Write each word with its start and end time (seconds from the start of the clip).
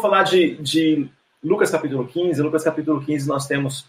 vou 0.00 0.10
falar 0.10 0.22
de, 0.22 0.56
de 0.56 1.06
Lucas 1.44 1.70
capítulo 1.70 2.06
15. 2.06 2.40
Lucas 2.40 2.64
capítulo 2.64 3.04
15 3.04 3.28
nós 3.28 3.46
temos 3.46 3.86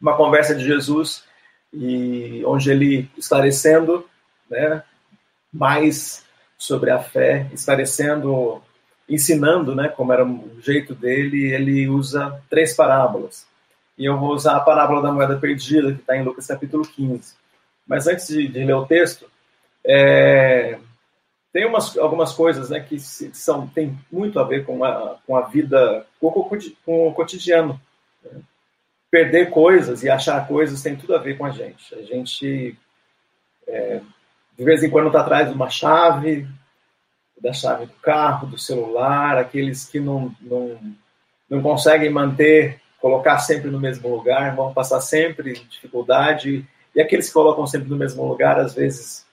uma 0.00 0.16
conversa 0.16 0.54
de 0.54 0.64
Jesus 0.64 1.24
e 1.72 2.44
onde 2.46 2.70
ele 2.70 3.10
esclarecendo, 3.18 4.08
né, 4.48 4.84
mais 5.52 6.24
sobre 6.56 6.90
a 6.90 7.00
fé, 7.00 7.50
esclarecendo, 7.52 8.62
ensinando, 9.08 9.74
né, 9.74 9.88
como 9.88 10.12
era 10.12 10.24
o 10.24 10.60
jeito 10.60 10.94
dele, 10.94 11.52
ele 11.52 11.88
usa 11.88 12.40
três 12.48 12.74
parábolas. 12.74 13.46
E 13.98 14.04
eu 14.04 14.16
vou 14.16 14.32
usar 14.32 14.56
a 14.56 14.60
parábola 14.60 15.02
da 15.02 15.12
moeda 15.12 15.36
perdida, 15.36 15.92
que 15.92 16.00
está 16.00 16.16
em 16.16 16.22
Lucas 16.22 16.46
capítulo 16.46 16.86
15. 16.86 17.34
Mas 17.86 18.06
antes 18.06 18.28
de, 18.28 18.46
de 18.46 18.64
ler 18.64 18.74
o 18.74 18.86
texto, 18.86 19.26
é, 19.84 20.78
tem 21.56 21.64
umas, 21.64 21.96
algumas 21.96 22.34
coisas 22.34 22.68
né, 22.68 22.80
que 22.80 23.00
são, 23.00 23.66
tem 23.66 23.98
muito 24.12 24.38
a 24.38 24.44
ver 24.44 24.66
com 24.66 24.84
a, 24.84 25.16
com 25.26 25.34
a 25.34 25.40
vida, 25.40 26.04
com, 26.20 26.30
com 26.84 27.08
o 27.08 27.14
cotidiano. 27.14 27.80
Né? 28.22 28.42
Perder 29.10 29.48
coisas 29.48 30.02
e 30.02 30.10
achar 30.10 30.46
coisas 30.46 30.82
tem 30.82 30.94
tudo 30.94 31.16
a 31.16 31.18
ver 31.18 31.38
com 31.38 31.46
a 31.46 31.50
gente. 31.50 31.94
A 31.94 32.02
gente, 32.02 32.76
é, 33.66 34.02
de 34.54 34.64
vez 34.64 34.82
em 34.82 34.90
quando, 34.90 35.06
está 35.06 35.22
atrás 35.22 35.48
de 35.48 35.54
uma 35.54 35.70
chave, 35.70 36.46
da 37.40 37.54
chave 37.54 37.86
do 37.86 37.94
carro, 38.02 38.48
do 38.48 38.58
celular, 38.58 39.38
aqueles 39.38 39.88
que 39.88 39.98
não, 39.98 40.36
não, 40.42 40.78
não 41.48 41.62
conseguem 41.62 42.10
manter, 42.10 42.82
colocar 43.00 43.38
sempre 43.38 43.70
no 43.70 43.80
mesmo 43.80 44.14
lugar, 44.14 44.54
vão 44.54 44.74
passar 44.74 45.00
sempre 45.00 45.54
dificuldade, 45.54 46.66
e 46.94 47.00
aqueles 47.00 47.28
que 47.28 47.32
colocam 47.32 47.66
sempre 47.66 47.88
no 47.88 47.96
mesmo 47.96 48.28
lugar, 48.28 48.60
às 48.60 48.74
vezes 48.74 49.25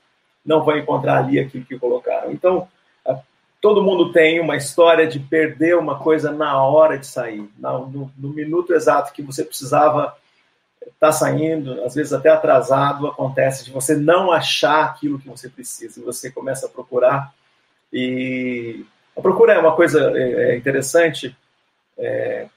não 0.45 0.63
vão 0.63 0.77
encontrar 0.77 1.19
ali 1.19 1.39
aquilo 1.39 1.65
que 1.65 1.79
colocaram. 1.79 2.31
Então, 2.31 2.67
todo 3.63 3.81
mundo 3.81 4.11
tem 4.11 4.41
uma 4.41 4.57
história 4.57 5.07
de 5.07 5.21
perder 5.21 5.77
uma 5.77 5.97
coisa 5.97 6.33
na 6.33 6.61
hora 6.61 6.97
de 6.97 7.07
sair, 7.07 7.49
no, 7.57 8.11
no 8.17 8.29
minuto 8.29 8.73
exato 8.73 9.13
que 9.13 9.21
você 9.21 9.41
precisava 9.41 10.17
estar 10.81 10.93
tá 10.99 11.11
saindo, 11.13 11.81
às 11.85 11.95
vezes 11.95 12.11
até 12.11 12.27
atrasado, 12.29 13.07
acontece 13.07 13.63
de 13.63 13.71
você 13.71 13.95
não 13.95 14.33
achar 14.33 14.83
aquilo 14.83 15.17
que 15.17 15.29
você 15.29 15.47
precisa, 15.47 15.97
e 15.97 16.03
você 16.03 16.29
começa 16.29 16.65
a 16.65 16.69
procurar. 16.69 17.33
E 17.91 18.85
a 19.15 19.21
procura 19.21 19.53
é 19.53 19.59
uma 19.59 19.77
coisa 19.77 20.11
é, 20.13 20.51
é 20.51 20.57
interessante. 20.57 21.33
É, 21.97 22.47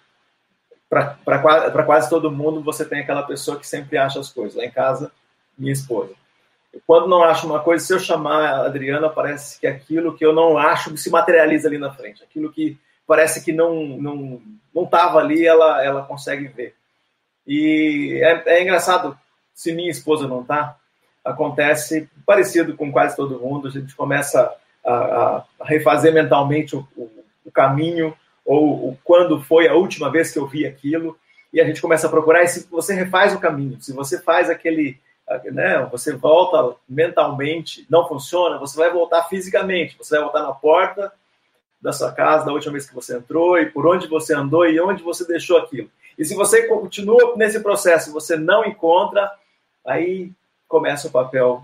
para 0.89 1.85
quase 1.85 2.11
todo 2.11 2.33
mundo, 2.33 2.65
você 2.65 2.85
tem 2.85 2.99
aquela 2.99 3.23
pessoa 3.23 3.61
que 3.61 3.67
sempre 3.67 3.97
acha 3.97 4.19
as 4.19 4.31
coisas. 4.31 4.57
Lá 4.57 4.65
em 4.65 4.73
casa, 4.73 5.13
minha 5.57 5.73
esposa 5.73 6.15
quando 6.87 7.09
não 7.09 7.23
acho 7.23 7.47
uma 7.47 7.61
coisa, 7.61 7.85
se 7.85 7.93
eu 7.93 7.99
chamar 7.99 8.45
a 8.45 8.67
Adriana, 8.67 9.09
parece 9.09 9.59
que 9.59 9.67
aquilo 9.67 10.17
que 10.17 10.25
eu 10.25 10.33
não 10.33 10.59
acho 10.59 10.97
se 10.97 11.11
materializa 11.11 11.69
ali 11.69 11.79
na 11.79 11.93
frente. 11.93 12.23
Aquilo 12.23 12.53
que 12.53 12.79
parece 13.07 13.45
que 13.45 13.53
não 13.53 13.87
não 13.99 14.43
não 14.75 14.85
estava 14.85 15.19
ali, 15.19 15.47
ela 15.47 15.85
ela 15.85 16.03
consegue 16.03 16.49
ver. 16.49 16.75
E 17.47 18.21
é, 18.23 18.59
é 18.59 18.63
engraçado 18.63 19.19
se 19.55 19.73
minha 19.73 19.91
esposa 19.91 20.29
não 20.29 20.43
está, 20.43 20.77
acontece 21.25 22.09
parecido 22.27 22.77
com 22.77 22.93
quase 22.93 23.17
todo 23.17 23.39
mundo. 23.39 23.69
A 23.69 23.71
gente 23.71 23.95
começa 23.95 24.53
a, 24.85 24.93
a, 24.93 25.45
a 25.61 25.65
refazer 25.65 26.13
mentalmente 26.13 26.77
o, 26.77 26.87
o, 26.97 27.11
o 27.47 27.51
caminho 27.51 28.15
ou 28.45 28.91
o, 28.91 28.99
quando 29.03 29.43
foi 29.43 29.67
a 29.67 29.75
última 29.75 30.11
vez 30.11 30.31
que 30.31 30.39
eu 30.39 30.47
vi 30.47 30.67
aquilo 30.67 31.19
e 31.53 31.61
a 31.61 31.65
gente 31.65 31.81
começa 31.81 32.07
a 32.07 32.11
procurar. 32.11 32.43
E 32.43 32.49
se 32.49 32.69
você 32.71 32.95
refaz 32.95 33.35
o 33.35 33.41
caminho, 33.41 33.81
se 33.81 33.93
você 33.93 34.21
faz 34.21 34.51
aquele 34.51 34.99
né, 35.53 35.87
você 35.91 36.13
volta 36.13 36.77
mentalmente, 36.89 37.87
não 37.91 38.07
funciona, 38.07 38.59
você 38.59 38.77
vai 38.77 38.91
voltar 38.91 39.25
fisicamente, 39.25 39.97
você 39.99 40.15
vai 40.15 40.25
voltar 40.25 40.43
na 40.43 40.53
porta 40.53 41.13
da 41.81 41.93
sua 41.93 42.13
casa 42.13 42.47
da 42.47 42.53
última 42.53 42.73
vez 42.73 42.89
que 42.89 42.95
você 42.95 43.17
entrou 43.17 43.59
e 43.59 43.67
por 43.67 43.87
onde 43.87 44.07
você 44.07 44.35
andou 44.35 44.67
e 44.67 44.81
onde 44.81 45.03
você 45.03 45.27
deixou 45.27 45.59
aquilo. 45.59 45.91
E 46.19 46.25
se 46.25 46.35
você 46.35 46.67
continua 46.67 47.35
nesse 47.37 47.61
processo 47.61 48.13
você 48.13 48.37
não 48.37 48.65
encontra, 48.65 49.31
aí 49.85 50.31
começa 50.69 51.09
o 51.09 51.13
papel 51.13 51.63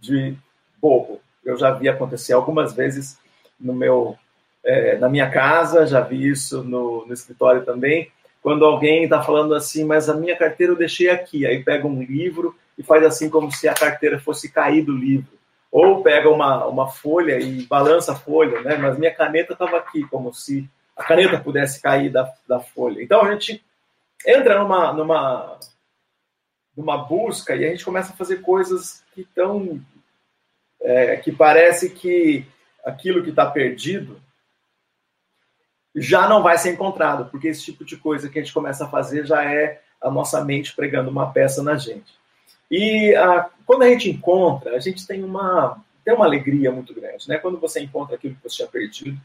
de 0.00 0.36
bobo. 0.80 1.20
Eu 1.44 1.56
já 1.56 1.70
vi 1.70 1.88
acontecer 1.88 2.32
algumas 2.32 2.72
vezes 2.72 3.18
no 3.58 3.72
meu, 3.72 4.18
é, 4.64 4.98
na 4.98 5.08
minha 5.08 5.30
casa, 5.30 5.86
já 5.86 6.00
vi 6.00 6.28
isso 6.28 6.62
no, 6.62 7.06
no 7.06 7.12
escritório 7.14 7.64
também, 7.64 8.10
quando 8.42 8.64
alguém 8.64 9.04
está 9.04 9.22
falando 9.22 9.54
assim, 9.54 9.84
mas 9.84 10.10
a 10.10 10.14
minha 10.14 10.36
carteira 10.36 10.72
eu 10.72 10.76
deixei 10.76 11.08
aqui, 11.08 11.46
aí 11.46 11.64
pega 11.64 11.86
um 11.86 12.02
livro 12.02 12.54
e 12.76 12.82
faz 12.82 13.04
assim 13.04 13.30
como 13.30 13.50
se 13.50 13.68
a 13.68 13.74
carteira 13.74 14.18
fosse 14.18 14.50
cair 14.50 14.84
do 14.84 14.96
livro. 14.96 15.32
Ou 15.70 16.02
pega 16.02 16.30
uma, 16.30 16.66
uma 16.66 16.88
folha 16.88 17.38
e 17.38 17.66
balança 17.66 18.12
a 18.12 18.16
folha, 18.16 18.60
né? 18.62 18.76
Mas 18.76 18.98
minha 18.98 19.14
caneta 19.14 19.54
estava 19.54 19.76
aqui, 19.76 20.06
como 20.08 20.32
se 20.32 20.68
a 20.96 21.02
caneta 21.02 21.40
pudesse 21.40 21.80
cair 21.80 22.10
da, 22.10 22.32
da 22.46 22.60
folha. 22.60 23.02
Então 23.02 23.22
a 23.22 23.32
gente 23.32 23.64
entra 24.26 24.58
numa, 24.58 24.92
numa, 24.92 25.58
numa 26.76 26.96
busca 26.98 27.56
e 27.56 27.64
a 27.64 27.70
gente 27.70 27.84
começa 27.84 28.12
a 28.12 28.16
fazer 28.16 28.40
coisas 28.40 29.04
que 29.12 29.22
estão. 29.22 29.80
É, 30.80 31.16
que 31.16 31.32
parece 31.32 31.90
que 31.90 32.46
aquilo 32.84 33.22
que 33.22 33.30
está 33.30 33.50
perdido 33.50 34.20
já 35.96 36.28
não 36.28 36.42
vai 36.42 36.58
ser 36.58 36.72
encontrado, 36.72 37.30
porque 37.30 37.48
esse 37.48 37.64
tipo 37.64 37.84
de 37.84 37.96
coisa 37.96 38.28
que 38.28 38.38
a 38.38 38.42
gente 38.42 38.52
começa 38.52 38.84
a 38.84 38.88
fazer 38.88 39.24
já 39.24 39.44
é 39.44 39.80
a 40.00 40.10
nossa 40.10 40.44
mente 40.44 40.74
pregando 40.74 41.10
uma 41.10 41.32
peça 41.32 41.62
na 41.62 41.76
gente. 41.76 42.12
E 42.70 43.14
ah, 43.14 43.48
quando 43.66 43.82
a 43.82 43.88
gente 43.88 44.10
encontra, 44.10 44.76
a 44.76 44.80
gente 44.80 45.06
tem 45.06 45.22
uma, 45.22 45.82
tem 46.04 46.14
uma 46.14 46.24
alegria 46.24 46.70
muito 46.70 46.94
grande. 46.94 47.28
Né? 47.28 47.38
Quando 47.38 47.58
você 47.58 47.80
encontra 47.80 48.16
aquilo 48.16 48.34
que 48.34 48.42
você 48.42 48.56
tinha 48.56 48.68
perdido, 48.68 49.18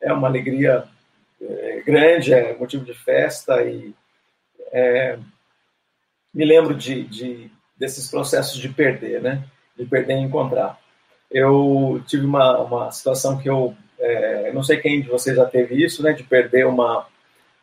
é 0.00 0.12
uma 0.12 0.28
alegria 0.28 0.84
é, 1.40 1.82
grande, 1.84 2.32
é 2.32 2.56
motivo 2.56 2.84
de 2.84 2.94
festa. 2.94 3.62
E 3.62 3.94
é, 4.72 5.18
me 6.32 6.44
lembro 6.44 6.74
de, 6.74 7.04
de, 7.04 7.50
desses 7.76 8.08
processos 8.10 8.58
de 8.58 8.68
perder, 8.68 9.22
né? 9.22 9.44
de 9.76 9.84
perder 9.84 10.14
e 10.14 10.22
encontrar. 10.22 10.78
Eu 11.30 12.02
tive 12.06 12.24
uma, 12.24 12.60
uma 12.60 12.90
situação 12.92 13.38
que 13.38 13.48
eu, 13.48 13.76
é, 13.98 14.52
não 14.52 14.62
sei 14.62 14.76
quem 14.78 15.00
de 15.00 15.08
vocês 15.08 15.36
já 15.36 15.46
teve 15.46 15.82
isso, 15.82 16.02
né? 16.02 16.12
de 16.12 16.22
perder 16.22 16.66
uma, 16.66 17.06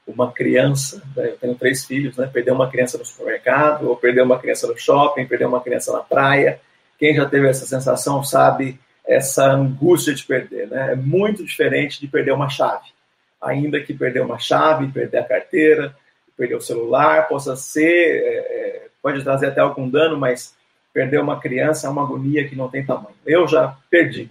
uma 0.06 0.32
criança, 0.32 1.02
né? 1.16 1.30
eu 1.30 1.38
tenho 1.38 1.56
três 1.56 1.86
filhos, 1.86 2.18
né? 2.18 2.28
Perder 2.28 2.52
uma 2.52 2.70
criança 2.70 2.98
no 2.98 3.06
supermercado, 3.06 3.88
ou 3.88 3.96
perder 3.96 4.24
uma 4.24 4.40
criança 4.40 4.68
no 4.68 4.78
shopping, 4.78 5.26
perder 5.26 5.46
uma 5.46 5.62
criança 5.62 5.94
na 5.94 6.00
praia. 6.00 6.60
Quem 6.98 7.16
já 7.16 7.26
teve 7.26 7.48
essa 7.48 7.66
sensação 7.66 8.24
sabe 8.24 8.80
essa 9.06 9.46
angústia 9.52 10.14
de 10.14 10.24
perder, 10.24 10.68
né? 10.68 10.94
É 10.94 10.96
muito 10.96 11.44
diferente 11.44 12.00
de 12.00 12.08
perder 12.08 12.32
uma 12.32 12.50
chave. 12.50 12.90
Ainda 13.42 13.80
que 13.80 13.94
perder 13.94 14.22
uma 14.22 14.38
chave, 14.38 14.92
perder 14.92 15.20
a 15.20 15.24
carteira, 15.24 15.96
perder 16.38 16.56
o 16.56 16.62
celular, 16.62 17.28
possa 17.28 17.56
ser, 17.56 18.24
é, 18.24 18.38
é, 18.38 18.88
pode 19.02 19.24
trazer 19.24 19.48
até 19.48 19.62
algum 19.62 19.90
dano, 19.90 20.18
mas 20.18 20.56
perder 20.94 21.20
uma 21.20 21.40
criança 21.40 21.88
é 21.88 21.90
uma 21.90 22.04
agonia 22.04 22.48
que 22.48 22.56
não 22.56 22.70
tem 22.70 22.86
tamanho. 22.86 23.16
Eu 23.26 23.48
já 23.48 23.76
perdi. 23.90 24.28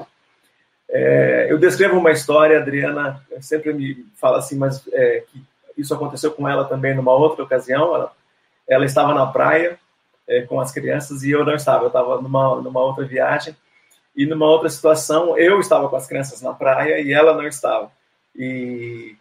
É, 0.89 1.47
eu 1.49 1.59
descrevo 1.59 1.99
uma 1.99 2.11
história, 2.11 2.59
a 2.59 2.63
Adriana 2.63 3.25
sempre 3.41 3.73
me 3.73 4.05
fala 4.17 4.39
assim, 4.39 4.57
mas 4.57 4.87
é, 4.93 5.23
que 5.31 5.43
isso 5.81 5.95
aconteceu 5.95 6.31
com 6.33 6.49
ela 6.49 6.65
também 6.65 6.95
numa 6.95 7.13
outra 7.13 7.45
ocasião. 7.45 7.95
Ela, 7.95 8.13
ela 8.69 8.85
estava 8.85 9.15
na 9.15 9.27
praia 9.27 9.79
é, 10.29 10.43
com 10.43 10.61
as 10.61 10.73
crianças 10.73 11.23
e 11.23 11.31
eu 11.31 11.45
não 11.45 11.55
estava. 11.55 11.85
Eu 11.85 11.89
estava 11.89 12.21
numa, 12.21 12.61
numa 12.61 12.81
outra 12.81 13.05
viagem 13.05 13.57
e 14.17 14.27
numa 14.27 14.47
outra 14.47 14.69
situação 14.69 15.37
eu 15.39 15.61
estava 15.61 15.89
com 15.89 15.97
as 15.97 16.07
crianças 16.07 16.43
na 16.43 16.53
praia 16.53 17.01
e 17.01 17.13
ela 17.13 17.35
não 17.35 17.47
estava. 17.47 17.91
E, 18.35 19.17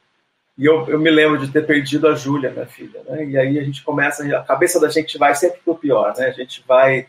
e 0.57 0.65
eu, 0.65 0.87
eu 0.87 0.99
me 0.99 1.09
lembro 1.09 1.39
de 1.39 1.51
ter 1.51 1.65
perdido 1.65 2.07
a 2.07 2.15
Júlia, 2.15 2.51
minha 2.51 2.67
filha. 2.67 3.01
Né? 3.07 3.25
E 3.25 3.37
aí 3.37 3.59
a 3.59 3.63
gente 3.63 3.83
começa, 3.83 4.23
a 4.37 4.43
cabeça 4.43 4.79
da 4.79 4.89
gente 4.89 5.17
vai 5.17 5.33
sempre 5.35 5.59
para 5.63 5.73
o 5.73 5.77
pior, 5.77 6.13
né? 6.17 6.27
A 6.27 6.31
gente 6.31 6.63
vai 6.67 7.07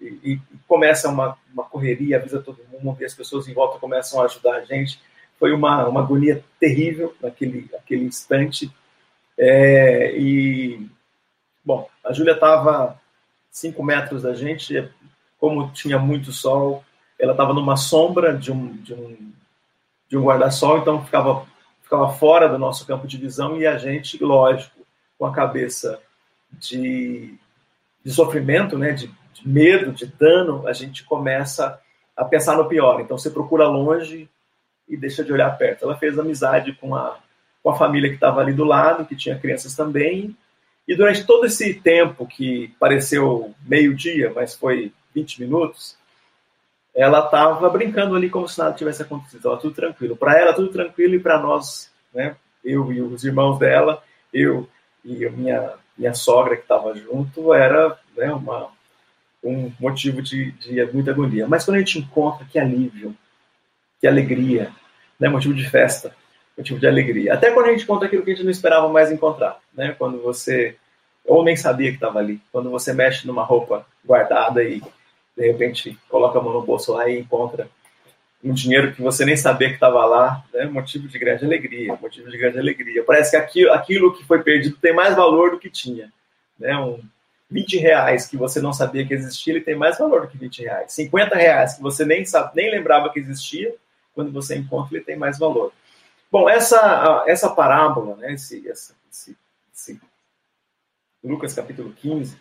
e, 0.00 0.32
e, 0.32 0.40
começa 0.66 1.08
uma, 1.08 1.36
uma 1.52 1.64
correria, 1.64 2.16
avisa 2.16 2.40
todo 2.40 2.58
mundo 2.72 3.00
e 3.00 3.04
as 3.04 3.14
pessoas 3.14 3.46
em 3.46 3.54
volta 3.54 3.78
começam 3.78 4.20
a 4.20 4.24
ajudar 4.24 4.56
a 4.56 4.64
gente. 4.64 5.00
Foi 5.38 5.52
uma, 5.52 5.86
uma 5.88 6.00
agonia 6.00 6.44
terrível 6.58 7.14
naquele, 7.20 7.68
naquele 7.72 8.04
instante 8.04 8.70
é, 9.38 10.16
e, 10.18 10.88
bom, 11.64 11.88
a 12.04 12.12
Júlia 12.12 12.32
estava 12.32 13.00
cinco 13.50 13.82
metros 13.82 14.22
da 14.22 14.34
gente, 14.34 14.88
como 15.38 15.70
tinha 15.72 15.98
muito 15.98 16.32
sol, 16.32 16.84
ela 17.18 17.32
estava 17.32 17.52
numa 17.52 17.76
sombra 17.76 18.36
de 18.36 18.50
um, 18.50 18.76
de 18.76 18.94
um, 18.94 19.32
de 20.08 20.16
um 20.16 20.24
guarda-sol, 20.24 20.78
então 20.78 21.04
ficava, 21.04 21.46
ficava 21.82 22.08
fora 22.10 22.48
do 22.48 22.58
nosso 22.58 22.86
campo 22.86 23.06
de 23.06 23.16
visão 23.16 23.56
e 23.58 23.66
a 23.66 23.78
gente, 23.78 24.22
lógico, 24.22 24.80
com 25.18 25.26
a 25.26 25.32
cabeça 25.32 26.00
de, 26.52 27.34
de 28.04 28.10
sofrimento, 28.10 28.76
né, 28.76 28.92
de, 28.92 29.08
de 29.32 29.48
medo, 29.48 29.92
de 29.92 30.06
dano, 30.06 30.66
a 30.66 30.72
gente 30.72 31.04
começa 31.04 31.80
a 32.16 32.24
pensar 32.24 32.56
no 32.56 32.68
pior. 32.68 33.00
Então 33.00 33.16
você 33.16 33.30
procura 33.30 33.66
longe 33.66 34.28
e 34.88 34.96
deixa 34.96 35.24
de 35.24 35.32
olhar 35.32 35.56
perto. 35.56 35.84
Ela 35.84 35.96
fez 35.96 36.18
amizade 36.18 36.72
com 36.74 36.94
a 36.94 37.18
com 37.62 37.70
a 37.70 37.76
família 37.76 38.08
que 38.08 38.16
estava 38.16 38.40
ali 38.40 38.52
do 38.52 38.64
lado, 38.64 39.04
que 39.04 39.16
tinha 39.16 39.38
crianças 39.38 39.74
também. 39.74 40.36
E 40.86 40.96
durante 40.96 41.24
todo 41.24 41.46
esse 41.46 41.74
tempo, 41.74 42.26
que 42.26 42.74
pareceu 42.78 43.54
meio-dia, 43.64 44.32
mas 44.34 44.54
foi 44.54 44.92
20 45.14 45.40
minutos, 45.40 45.96
ela 46.94 47.24
estava 47.24 47.68
brincando 47.70 48.16
ali 48.16 48.28
como 48.28 48.48
se 48.48 48.58
nada 48.58 48.74
tivesse 48.74 49.02
acontecido. 49.02 49.38
Estava 49.38 49.56
tudo 49.58 49.74
tranquilo. 49.74 50.16
Para 50.16 50.38
ela, 50.38 50.52
tudo 50.52 50.68
tranquilo, 50.68 51.14
e 51.14 51.20
para 51.20 51.40
nós, 51.40 51.90
né, 52.12 52.36
eu 52.64 52.92
e 52.92 53.00
os 53.00 53.24
irmãos 53.24 53.58
dela, 53.58 54.02
eu 54.32 54.68
e 55.04 55.28
minha, 55.30 55.72
minha 55.96 56.14
sogra 56.14 56.56
que 56.56 56.62
estava 56.62 56.94
junto, 56.94 57.54
era 57.54 57.98
né, 58.16 58.32
uma, 58.32 58.68
um 59.42 59.72
motivo 59.80 60.20
de, 60.20 60.52
de 60.52 60.84
muita 60.92 61.12
agonia. 61.12 61.46
Mas 61.46 61.64
quando 61.64 61.76
a 61.76 61.80
gente 61.80 61.98
encontra, 61.98 62.46
que 62.46 62.58
alívio, 62.58 63.16
que 64.00 64.06
alegria, 64.06 64.70
né, 65.18 65.28
motivo 65.28 65.54
de 65.54 65.68
festa, 65.68 66.14
motivo 66.56 66.78
de 66.78 66.86
alegria. 66.86 67.34
Até 67.34 67.50
quando 67.50 67.66
a 67.66 67.70
gente 67.70 67.84
encontra 67.84 68.06
aquilo 68.06 68.22
que 68.22 68.30
a 68.30 68.34
gente 68.34 68.44
não 68.44 68.50
esperava 68.50 68.88
mais 68.88 69.10
encontrar, 69.10 69.58
né? 69.74 69.94
Quando 69.98 70.20
você 70.22 70.76
ou 71.24 71.44
nem 71.44 71.56
sabia 71.56 71.90
que 71.90 71.96
estava 71.96 72.18
ali, 72.18 72.40
quando 72.50 72.70
você 72.70 72.92
mexe 72.92 73.26
numa 73.26 73.44
roupa 73.44 73.86
guardada 74.04 74.62
e 74.62 74.82
de 75.36 75.46
repente 75.46 75.96
coloca 76.08 76.38
a 76.38 76.42
mão 76.42 76.52
no 76.52 76.62
bolso 76.62 76.92
lá 76.92 77.08
e 77.08 77.18
encontra 77.18 77.68
um 78.42 78.52
dinheiro 78.52 78.92
que 78.92 79.00
você 79.00 79.24
nem 79.24 79.36
sabia 79.36 79.68
que 79.68 79.74
estava 79.74 80.04
lá, 80.04 80.44
né? 80.52 80.64
motivo 80.64 81.06
de 81.06 81.16
grande 81.18 81.44
alegria, 81.44 81.96
motivo 82.00 82.28
de 82.28 82.36
grande 82.36 82.58
alegria. 82.58 83.04
Parece 83.04 83.30
que 83.30 83.36
aquilo, 83.36 83.72
aquilo 83.72 84.12
que 84.12 84.24
foi 84.24 84.42
perdido 84.42 84.76
tem 84.78 84.92
mais 84.92 85.14
valor 85.14 85.52
do 85.52 85.58
que 85.60 85.70
tinha. 85.70 86.12
Né? 86.58 86.76
Um 86.76 87.00
20 87.48 87.78
reais 87.78 88.26
que 88.26 88.36
você 88.36 88.60
não 88.60 88.72
sabia 88.72 89.06
que 89.06 89.14
existia, 89.14 89.52
ele 89.52 89.60
tem 89.60 89.76
mais 89.76 89.98
valor 89.98 90.22
do 90.22 90.28
que 90.28 90.38
20 90.38 90.62
reais. 90.62 90.92
50 90.92 91.36
reais 91.36 91.74
que 91.74 91.82
você 91.82 92.04
nem, 92.04 92.24
sabe, 92.24 92.50
nem 92.56 92.70
lembrava 92.70 93.10
que 93.10 93.20
existia, 93.20 93.72
quando 94.14 94.32
você 94.32 94.56
encontra, 94.56 94.96
ele 94.96 95.04
tem 95.04 95.16
mais 95.16 95.38
valor. 95.38 95.72
Bom, 96.32 96.48
essa, 96.48 97.24
essa 97.26 97.50
parábola, 97.50 98.16
né, 98.16 98.32
esse, 98.32 98.66
esse, 98.66 98.94
esse 99.70 100.00
Lucas 101.22 101.52
capítulo 101.52 101.92
15, 101.92 102.38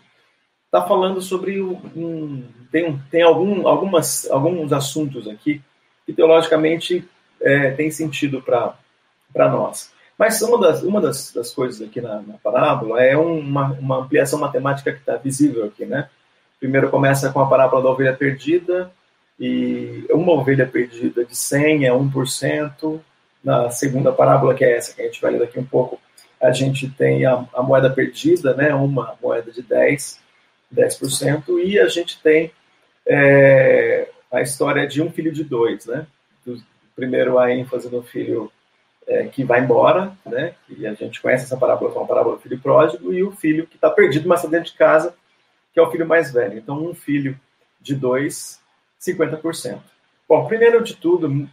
está 0.66 0.82
falando 0.88 1.22
sobre 1.22 1.62
um, 1.62 2.48
tem, 2.72 2.98
tem 3.12 3.22
algum, 3.22 3.68
algumas, 3.68 4.32
alguns 4.32 4.72
assuntos 4.72 5.28
aqui 5.28 5.62
que 6.06 6.14
teologicamente 6.14 7.06
é, 7.42 7.72
tem 7.72 7.92
sentido 7.92 8.42
para 8.42 9.50
nós. 9.50 9.92
Mas 10.18 10.42
uma 10.42 10.58
das, 10.58 10.84
uma 10.84 11.02
das, 11.02 11.34
das 11.34 11.54
coisas 11.54 11.86
aqui 11.86 12.00
na, 12.00 12.22
na 12.22 12.38
parábola 12.38 13.04
é 13.04 13.18
uma, 13.18 13.74
uma 13.74 13.98
ampliação 13.98 14.40
matemática 14.40 14.94
que 14.94 15.00
está 15.00 15.18
visível 15.18 15.66
aqui, 15.66 15.86
né? 15.86 16.10
Primeiro 16.62 16.90
começa 16.90 17.30
com 17.30 17.42
a 17.42 17.50
parábola 17.50 17.84
da 17.84 17.90
ovelha 17.90 18.16
perdida, 18.16 18.90
e 19.38 20.06
uma 20.12 20.32
ovelha 20.32 20.66
perdida 20.66 21.26
de 21.26 21.36
100 21.36 21.88
é 21.88 21.92
1%. 21.92 23.02
Na 23.44 23.70
segunda 23.72 24.12
parábola, 24.12 24.54
que 24.54 24.64
é 24.64 24.78
essa 24.78 24.94
que 24.94 25.02
a 25.02 25.06
gente 25.06 25.22
vai 25.22 25.32
ler 25.32 25.40
daqui 25.40 25.60
um 25.60 25.66
pouco, 25.66 26.00
a 26.40 26.52
gente 26.52 26.90
tem 26.90 27.26
a, 27.26 27.46
a 27.54 27.62
moeda 27.62 27.90
perdida, 27.90 28.54
né? 28.56 28.74
uma 28.74 29.16
moeda 29.22 29.52
de 29.52 29.62
10, 29.62 30.20
10%, 30.74 31.44
e 31.64 31.80
a 31.80 31.88
gente 31.88 32.22
tem 32.22 32.52
é, 33.06 34.10
a 34.32 34.42
história 34.42 34.88
de 34.88 35.02
um 35.02 35.12
filho 35.12 35.32
de 35.32 35.44
dois, 35.44 35.86
né? 35.86 36.06
primeiro 36.96 37.40
a 37.40 37.52
ênfase 37.52 37.90
no 37.90 38.04
filho 38.04 38.52
é, 39.08 39.26
que 39.28 39.44
vai 39.44 39.62
embora, 39.62 40.16
né? 40.26 40.54
E 40.70 40.86
a 40.86 40.94
gente 40.94 41.22
conhece 41.22 41.46
essa 41.46 41.58
parábola 41.58 41.92
como 41.92 42.06
a 42.06 42.08
parábola 42.08 42.36
do 42.36 42.42
filho 42.42 42.60
pródigo, 42.60 43.12
e 43.12 43.24
o 43.24 43.32
filho 43.32 43.66
que 43.66 43.76
está 43.76 43.90
perdido, 43.90 44.28
mas 44.28 44.40
está 44.40 44.50
dentro 44.50 44.72
de 44.72 44.78
casa, 44.78 45.16
que 45.74 45.80
é 45.80 45.84
o 45.84 45.90
filho 45.90 46.08
mais 46.08 46.32
velho. 46.32 46.58
Então, 46.58 46.86
um 46.86 46.94
filho 46.94 47.40
de 47.80 47.96
dois, 47.96 48.60
50%. 49.02 49.80
Bom, 50.30 50.46
primeiro 50.48 50.84
de 50.84 50.96
tudo, 50.96 51.50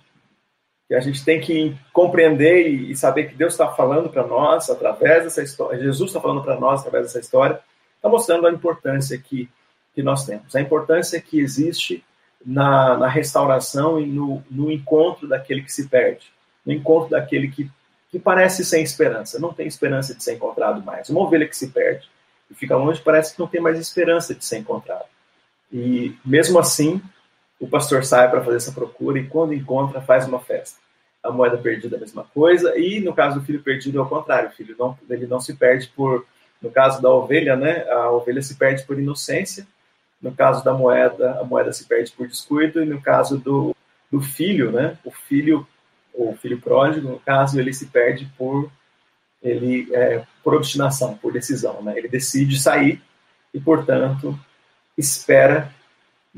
que 0.89 0.95
a 0.95 1.01
gente 1.01 1.23
tem 1.23 1.39
que 1.39 1.77
compreender 1.93 2.67
e 2.67 2.97
saber 2.97 3.29
que 3.29 3.37
Deus 3.37 3.53
está 3.53 3.69
falando 3.69 4.09
para 4.09 4.27
nós 4.27 4.71
através 4.71 5.25
dessa 5.25 5.43
história, 5.43 5.79
Jesus 5.79 6.09
está 6.09 6.21
falando 6.21 6.43
para 6.43 6.59
nós 6.59 6.81
através 6.81 7.05
dessa 7.05 7.21
história, 7.21 7.61
está 7.95 8.09
mostrando 8.09 8.47
a 8.47 8.51
importância 8.51 9.19
que, 9.19 9.49
que 9.95 10.03
nós 10.03 10.25
temos, 10.25 10.57
a 10.57 10.61
importância 10.61 11.21
que 11.21 11.39
existe 11.39 12.03
na, 12.45 12.97
na 12.97 13.07
restauração 13.07 14.01
e 14.01 14.07
no, 14.07 14.43
no 14.51 14.73
encontro 14.73 15.29
daquele 15.29 15.63
que 15.63 15.73
se 15.73 15.89
perde, 15.89 16.33
no 16.65 16.73
encontro 16.73 17.11
daquele 17.11 17.49
que, 17.49 17.71
que 18.11 18.19
parece 18.19 18.65
sem 18.65 18.83
esperança, 18.83 19.39
não 19.39 19.53
tem 19.53 19.67
esperança 19.67 20.15
de 20.15 20.25
ser 20.25 20.37
encontrado 20.37 20.83
mais. 20.83 21.11
Uma 21.11 21.21
ovelha 21.21 21.47
que 21.47 21.57
se 21.57 21.69
perde 21.69 22.09
e 22.51 22.55
fica 22.55 22.75
longe 22.77 23.03
parece 23.03 23.35
que 23.35 23.41
não 23.41 23.47
tem 23.47 23.61
mais 23.61 23.79
esperança 23.79 24.35
de 24.35 24.43
ser 24.43 24.59
encontrado. 24.59 25.05
E 25.71 26.17
mesmo 26.25 26.59
assim, 26.59 27.03
o 27.61 27.69
pastor 27.69 28.05
sai 28.05 28.31
para 28.31 28.43
fazer 28.43 28.57
essa 28.57 28.73
procura 28.73 29.19
e 29.19 29.27
quando 29.27 29.55
encontra 29.55 30.01
faz 30.01 30.27
uma 30.27 30.41
festa. 30.41 30.79
A 31.23 31.31
moeda 31.31 31.59
perdida 31.59 31.97
a 31.97 32.01
mesma 32.01 32.25
coisa 32.25 32.79
e 32.79 33.01
no 33.01 33.15
caso 33.15 33.41
do 33.41 33.45
filho 33.45 33.63
perdido 33.63 33.99
é 33.99 34.03
o 34.03 34.09
contrário, 34.09 34.51
o 34.51 34.53
filho 34.53 34.77
não 34.79 34.97
ele 35.11 35.27
não 35.27 35.41
se 35.41 35.55
perde 35.55 35.89
por 35.89 36.25
no 36.61 36.71
caso 36.71 37.01
da 37.01 37.11
ovelha, 37.11 37.55
né, 37.57 37.89
a 37.89 38.11
ovelha 38.11 38.43
se 38.43 38.57
perde 38.57 38.83
por 38.85 38.99
inocência. 38.99 39.67
No 40.21 40.33
caso 40.33 40.65
da 40.65 40.75
moeda, 40.75 41.39
a 41.41 41.45
moeda 41.45 41.73
se 41.73 41.87
perde 41.87 42.11
por 42.11 42.27
descuido 42.27 42.83
e 42.83 42.87
no 42.87 43.01
caso 43.01 43.39
do, 43.39 43.77
do 44.11 44.21
filho, 44.21 44.73
né, 44.73 44.99
o 45.05 45.13
filho 45.13 45.65
o 46.19 46.35
filho 46.35 46.61
pródigo, 46.61 47.09
no 47.09 47.21
caso, 47.21 47.59
ele 47.61 47.73
se 47.73 47.87
perde 47.87 48.29
por 48.37 48.71
ele 49.41 49.89
é, 49.95 50.25
por 50.43 50.55
obstinação, 50.55 51.17
por 51.17 51.33
decisão, 51.33 51.81
né? 51.81 51.97
Ele 51.97 52.09
decide 52.09 52.59
sair 52.59 53.01
e, 53.55 53.61
portanto, 53.61 54.37
espera 54.97 55.73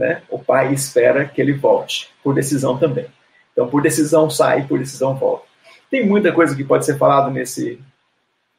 né, 0.01 0.23
o 0.31 0.39
pai 0.39 0.73
espera 0.73 1.27
que 1.27 1.43
ele 1.43 1.53
volte, 1.53 2.11
por 2.25 2.35
decisão 2.35 2.79
também. 2.79 3.07
Então, 3.53 3.69
por 3.69 3.83
decisão 3.83 4.31
sai, 4.31 4.67
por 4.67 4.79
decisão 4.79 5.15
volta. 5.15 5.45
Tem 5.91 6.07
muita 6.07 6.33
coisa 6.33 6.57
que 6.57 6.65
pode 6.65 6.87
ser 6.87 6.97
falado 6.97 7.31
nesse, 7.31 7.79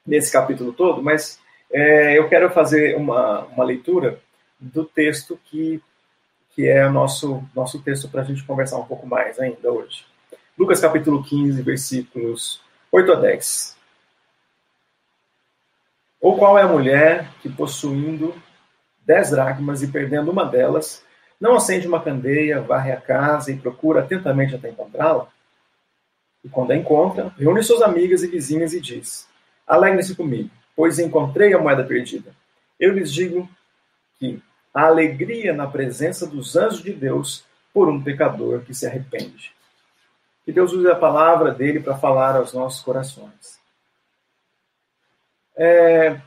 nesse 0.06 0.32
capítulo 0.32 0.72
todo, 0.72 1.02
mas 1.02 1.40
é, 1.72 2.16
eu 2.16 2.30
quero 2.30 2.52
fazer 2.52 2.96
uma, 2.96 3.46
uma 3.46 3.64
leitura 3.64 4.20
do 4.60 4.86
texto 4.86 5.40
que, 5.46 5.82
que 6.54 6.68
é 6.68 6.86
o 6.86 6.92
nosso, 6.92 7.44
nosso 7.56 7.82
texto 7.82 8.08
para 8.08 8.22
a 8.22 8.26
gente 8.26 8.44
conversar 8.44 8.78
um 8.78 8.86
pouco 8.86 9.08
mais 9.08 9.40
ainda 9.40 9.72
hoje. 9.72 10.06
Lucas 10.56 10.80
capítulo 10.80 11.24
15, 11.24 11.60
versículos 11.64 12.62
8 12.92 13.12
a 13.14 13.16
10. 13.16 13.78
Ou 16.22 16.38
qual 16.38 16.60
é 16.60 16.62
a 16.62 16.68
mulher 16.68 17.32
que, 17.42 17.50
possuindo 17.50 18.36
dez 19.04 19.32
dracmas 19.32 19.82
e 19.82 19.88
perdendo 19.88 20.30
uma 20.30 20.46
delas, 20.46 21.04
não 21.42 21.56
acende 21.56 21.88
uma 21.88 22.02
candeia, 22.02 22.62
varre 22.62 22.92
a 22.92 23.02
casa 23.02 23.52
e 23.52 23.58
procura 23.58 24.02
atentamente 24.02 24.54
até 24.54 24.70
encontrá-la? 24.70 25.28
E 26.44 26.50
quando 26.50 26.70
a 26.70 26.76
encontra, 26.76 27.34
reúne 27.36 27.64
suas 27.64 27.82
amigas 27.82 28.22
e 28.22 28.28
vizinhas 28.28 28.74
e 28.74 28.80
diz: 28.80 29.28
Alegrem-se 29.66 30.16
comigo, 30.16 30.52
pois 30.76 31.00
encontrei 31.00 31.52
a 31.54 31.60
moeda 31.60 31.84
perdida. 31.84 32.36
Eu 32.80 32.94
lhes 32.94 33.12
digo 33.12 33.50
que 34.20 34.42
a 34.72 34.86
alegria 34.86 35.52
na 35.52 35.66
presença 35.66 36.28
dos 36.28 36.56
anjos 36.56 36.84
de 36.84 36.94
Deus 36.94 37.44
por 37.74 37.90
um 37.90 38.02
pecador 38.02 38.62
que 38.62 38.74
se 38.74 38.86
arrepende. 38.86 39.52
Que 40.46 40.52
Deus 40.52 40.74
use 40.74 40.88
a 40.88 40.96
palavra 40.96 41.52
dele 41.52 41.80
para 41.80 41.98
falar 41.98 42.36
aos 42.36 42.54
nossos 42.54 42.84
corações. 42.84 43.60
É, 45.56 46.20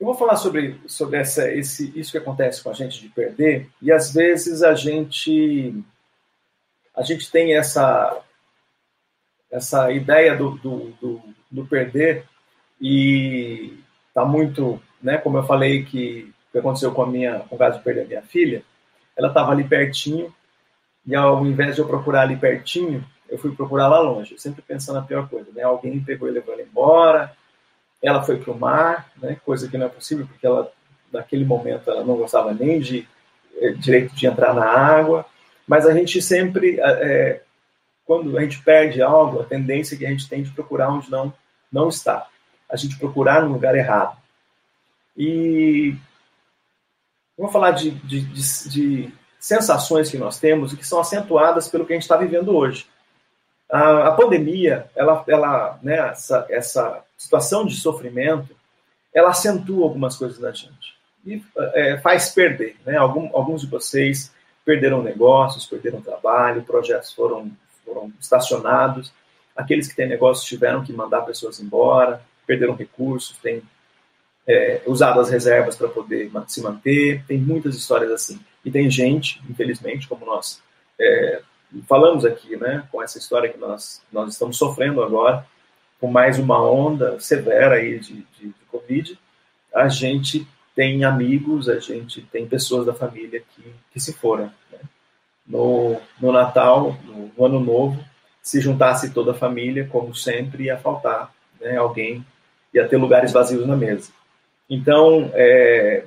eu 0.00 0.06
vou 0.06 0.14
falar 0.14 0.36
sobre, 0.36 0.80
sobre 0.86 1.18
essa, 1.18 1.50
esse, 1.52 1.92
isso 1.98 2.12
que 2.12 2.18
acontece 2.18 2.62
com 2.62 2.70
a 2.70 2.74
gente 2.74 3.00
de 3.00 3.08
perder, 3.08 3.68
e 3.82 3.90
às 3.90 4.12
vezes 4.12 4.62
a 4.62 4.74
gente, 4.74 5.74
a 6.94 7.02
gente 7.02 7.30
tem 7.30 7.56
essa, 7.56 8.22
essa 9.50 9.90
ideia 9.90 10.36
do, 10.36 10.52
do, 10.58 10.90
do, 11.00 11.22
do 11.50 11.66
perder 11.66 12.24
e 12.80 13.76
está 14.08 14.24
muito, 14.24 14.80
né, 15.02 15.18
como 15.18 15.38
eu 15.38 15.42
falei 15.42 15.84
que, 15.84 16.32
que 16.52 16.58
aconteceu 16.58 16.92
com 16.92 17.02
a 17.02 17.06
minha, 17.06 17.40
com 17.40 17.56
o 17.56 17.58
caso 17.58 17.78
de 17.78 17.84
perder 17.84 18.02
a 18.02 18.08
minha 18.08 18.22
filha, 18.22 18.62
ela 19.16 19.28
estava 19.28 19.50
ali 19.50 19.64
pertinho, 19.64 20.32
e 21.04 21.16
ao 21.16 21.44
invés 21.44 21.74
de 21.74 21.80
eu 21.80 21.88
procurar 21.88 22.22
ali 22.22 22.36
pertinho, 22.36 23.04
eu 23.28 23.36
fui 23.36 23.54
procurar 23.54 23.88
lá 23.88 23.98
longe, 23.98 24.38
sempre 24.38 24.62
pensando 24.62 25.00
na 25.00 25.06
pior 25.06 25.28
coisa, 25.28 25.50
né, 25.52 25.62
alguém 25.62 25.98
pegou 25.98 26.28
e 26.28 26.32
levou 26.32 26.54
ela 26.54 26.62
embora, 26.62 27.36
ela 28.02 28.22
foi 28.22 28.38
para 28.38 28.52
o 28.52 28.58
mar, 28.58 29.10
né, 29.20 29.36
coisa 29.44 29.68
que 29.68 29.76
não 29.76 29.86
é 29.86 29.88
possível, 29.88 30.26
porque 30.26 30.46
ela, 30.46 30.70
naquele 31.12 31.44
momento, 31.44 31.90
ela 31.90 32.04
não 32.04 32.16
gostava 32.16 32.52
nem 32.54 32.78
de 32.78 33.06
é, 33.56 33.70
direito 33.72 34.14
de 34.14 34.26
entrar 34.26 34.54
na 34.54 34.64
água. 34.64 35.26
Mas 35.66 35.86
a 35.86 35.92
gente 35.92 36.22
sempre, 36.22 36.78
é, 36.80 37.42
quando 38.04 38.36
a 38.38 38.40
gente 38.40 38.62
perde 38.62 39.02
algo, 39.02 39.40
a 39.40 39.44
tendência 39.44 39.96
que 39.96 40.06
a 40.06 40.10
gente 40.10 40.28
tem 40.28 40.42
de 40.42 40.50
procurar 40.50 40.90
onde 40.90 41.10
não, 41.10 41.32
não 41.70 41.88
está. 41.88 42.26
A 42.70 42.76
gente 42.76 42.98
procurar 42.98 43.42
no 43.42 43.52
lugar 43.52 43.74
errado. 43.74 44.16
E 45.16 45.96
vamos 47.36 47.52
falar 47.52 47.72
de, 47.72 47.90
de, 47.90 48.20
de, 48.20 48.68
de 48.70 49.14
sensações 49.38 50.10
que 50.10 50.18
nós 50.18 50.38
temos 50.38 50.72
e 50.72 50.76
que 50.76 50.86
são 50.86 51.00
acentuadas 51.00 51.68
pelo 51.68 51.84
que 51.84 51.92
a 51.92 51.96
gente 51.96 52.02
está 52.02 52.16
vivendo 52.16 52.56
hoje. 52.56 52.86
A, 53.70 54.08
a 54.08 54.12
pandemia, 54.12 54.86
ela, 54.96 55.24
ela, 55.28 55.78
né, 55.82 55.98
essa, 56.10 56.46
essa 56.48 57.04
situação 57.16 57.66
de 57.66 57.76
sofrimento, 57.76 58.56
ela 59.14 59.30
acentua 59.30 59.84
algumas 59.84 60.16
coisas 60.16 60.38
da 60.38 60.52
gente 60.52 60.96
e 61.24 61.42
é, 61.74 61.98
faz 61.98 62.30
perder. 62.30 62.76
Né? 62.86 62.96
Algum, 62.96 63.28
alguns 63.36 63.62
de 63.62 63.66
vocês 63.66 64.32
perderam 64.64 65.02
negócios, 65.02 65.66
perderam 65.66 66.00
trabalho, 66.00 66.62
projetos 66.62 67.12
foram, 67.12 67.50
foram 67.84 68.12
estacionados, 68.20 69.12
aqueles 69.56 69.88
que 69.88 69.96
têm 69.96 70.08
negócios 70.08 70.46
tiveram 70.46 70.84
que 70.84 70.92
mandar 70.92 71.22
pessoas 71.22 71.60
embora, 71.60 72.22
perderam 72.46 72.74
recursos, 72.74 73.36
têm 73.38 73.62
é, 74.46 74.82
usado 74.86 75.20
as 75.20 75.30
reservas 75.30 75.76
para 75.76 75.88
poder 75.88 76.30
se 76.46 76.62
manter, 76.62 77.22
tem 77.26 77.38
muitas 77.38 77.74
histórias 77.76 78.10
assim. 78.10 78.40
E 78.64 78.70
tem 78.70 78.90
gente, 78.90 79.42
infelizmente, 79.48 80.08
como 80.08 80.24
nós 80.24 80.62
é, 80.98 81.42
falamos 81.86 82.24
aqui, 82.24 82.56
né, 82.56 82.86
com 82.90 83.02
essa 83.02 83.18
história 83.18 83.48
que 83.48 83.58
nós, 83.58 84.02
nós 84.12 84.32
estamos 84.32 84.56
sofrendo 84.56 85.02
agora, 85.02 85.46
com 86.00 86.08
mais 86.08 86.38
uma 86.38 86.62
onda 86.62 87.18
severa 87.20 87.76
aí 87.76 87.98
de, 87.98 88.14
de, 88.38 88.48
de 88.48 88.64
Covid, 88.70 89.18
a 89.74 89.88
gente 89.88 90.46
tem 90.74 91.04
amigos, 91.04 91.68
a 91.68 91.78
gente 91.80 92.22
tem 92.22 92.46
pessoas 92.46 92.86
da 92.86 92.94
família 92.94 93.40
que, 93.40 93.74
que 93.92 94.00
se 94.00 94.12
foram. 94.12 94.44
Né? 94.70 94.78
No, 95.46 96.00
no 96.20 96.30
Natal, 96.30 96.96
no, 97.04 97.32
no, 97.36 97.44
Ano 97.44 97.60
Novo, 97.60 98.02
se 98.40 98.60
juntasse 98.60 99.12
toda 99.12 99.32
a 99.32 99.34
família, 99.34 99.88
como 99.90 100.14
sempre, 100.14 100.64
ia 100.64 100.78
faltar 100.78 101.32
né? 101.60 101.76
alguém, 101.76 102.24
ia 102.72 102.86
ter 102.86 102.96
lugares 102.96 103.32
vazios 103.32 103.66
na 103.66 103.76
mesa. 103.76 104.12
Então, 104.70 105.30
é, 105.34 106.04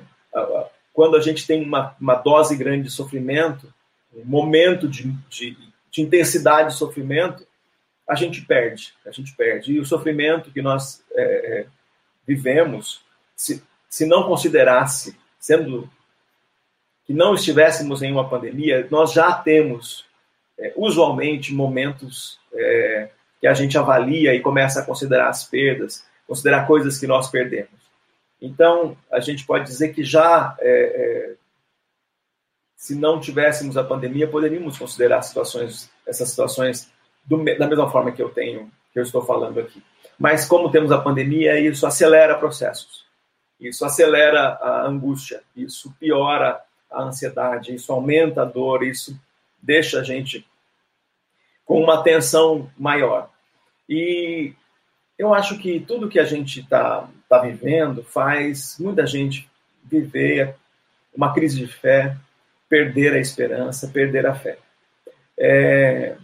quando 0.92 1.16
a 1.16 1.20
gente 1.20 1.46
tem 1.46 1.62
uma, 1.62 1.94
uma 2.00 2.14
dose 2.14 2.56
grande 2.56 2.84
de 2.84 2.90
sofrimento, 2.90 3.72
um 4.14 4.24
momento 4.24 4.88
de, 4.88 5.10
de, 5.28 5.56
de 5.90 6.02
intensidade 6.02 6.70
de 6.70 6.78
sofrimento, 6.78 7.46
a 8.08 8.14
gente 8.14 8.42
perde, 8.42 8.92
a 9.06 9.10
gente 9.10 9.34
perde. 9.34 9.72
E 9.72 9.80
o 9.80 9.84
sofrimento 9.84 10.50
que 10.50 10.60
nós 10.60 11.02
é, 11.12 11.22
é 11.60 11.66
vivemos, 12.26 13.02
se, 13.34 13.62
se 13.88 14.06
não 14.06 14.24
considerasse, 14.24 15.16
sendo 15.38 15.88
que 17.04 17.12
não 17.12 17.34
estivéssemos 17.34 18.02
em 18.02 18.12
uma 18.12 18.28
pandemia, 18.28 18.86
nós 18.90 19.12
já 19.12 19.32
temos, 19.32 20.04
é, 20.58 20.72
usualmente, 20.76 21.52
momentos 21.52 22.38
é, 22.54 23.08
que 23.40 23.46
a 23.46 23.54
gente 23.54 23.76
avalia 23.76 24.34
e 24.34 24.40
começa 24.40 24.80
a 24.80 24.84
considerar 24.84 25.28
as 25.28 25.44
perdas, 25.44 26.04
considerar 26.26 26.66
coisas 26.66 26.98
que 26.98 27.06
nós 27.06 27.28
perdemos. 27.28 27.70
Então, 28.40 28.96
a 29.10 29.20
gente 29.20 29.44
pode 29.44 29.64
dizer 29.64 29.92
que 29.92 30.04
já, 30.04 30.56
é, 30.60 30.70
é 30.70 31.34
se 32.82 32.96
não 32.96 33.20
tivéssemos 33.20 33.76
a 33.76 33.84
pandemia, 33.84 34.26
poderíamos 34.26 34.76
considerar 34.76 35.22
situações, 35.22 35.88
essas 36.04 36.30
situações 36.30 36.90
do, 37.24 37.36
da 37.56 37.68
mesma 37.68 37.88
forma 37.88 38.10
que 38.10 38.20
eu 38.20 38.28
tenho, 38.28 38.72
que 38.92 38.98
eu 38.98 39.04
estou 39.04 39.22
falando 39.22 39.60
aqui. 39.60 39.80
Mas 40.18 40.46
como 40.46 40.68
temos 40.68 40.90
a 40.90 41.00
pandemia, 41.00 41.60
isso 41.60 41.86
acelera 41.86 42.36
processos. 42.36 43.04
Isso 43.60 43.84
acelera 43.84 44.58
a 44.60 44.84
angústia, 44.84 45.44
isso 45.54 45.94
piora 46.00 46.60
a 46.90 47.04
ansiedade, 47.04 47.72
isso 47.72 47.92
aumenta 47.92 48.42
a 48.42 48.44
dor, 48.44 48.82
isso 48.82 49.16
deixa 49.62 50.00
a 50.00 50.02
gente 50.02 50.44
com 51.64 51.80
uma 51.80 52.02
tensão 52.02 52.68
maior. 52.76 53.30
E 53.88 54.54
eu 55.16 55.32
acho 55.32 55.56
que 55.56 55.78
tudo 55.78 56.08
que 56.08 56.18
a 56.18 56.24
gente 56.24 56.58
está 56.58 57.08
tá 57.28 57.38
vivendo 57.38 58.02
faz 58.02 58.76
muita 58.80 59.06
gente 59.06 59.48
viver 59.84 60.56
uma 61.14 61.32
crise 61.32 61.60
de 61.60 61.68
fé, 61.68 62.16
perder 62.72 63.12
a 63.12 63.18
esperança, 63.18 63.86
perder 63.86 64.26
a 64.26 64.34
fé. 64.34 64.56
É, 65.38 66.16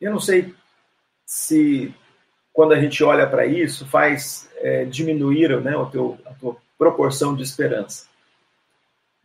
eu 0.00 0.12
não 0.12 0.20
sei 0.20 0.54
se 1.26 1.92
quando 2.52 2.72
a 2.74 2.80
gente 2.80 3.02
olha 3.02 3.26
para 3.26 3.44
isso, 3.44 3.84
faz 3.88 4.48
é, 4.58 4.84
diminuir 4.84 5.60
né, 5.60 5.76
o 5.76 5.86
teu, 5.86 6.16
a 6.24 6.30
tua 6.34 6.56
proporção 6.78 7.34
de 7.34 7.42
esperança. 7.42 8.06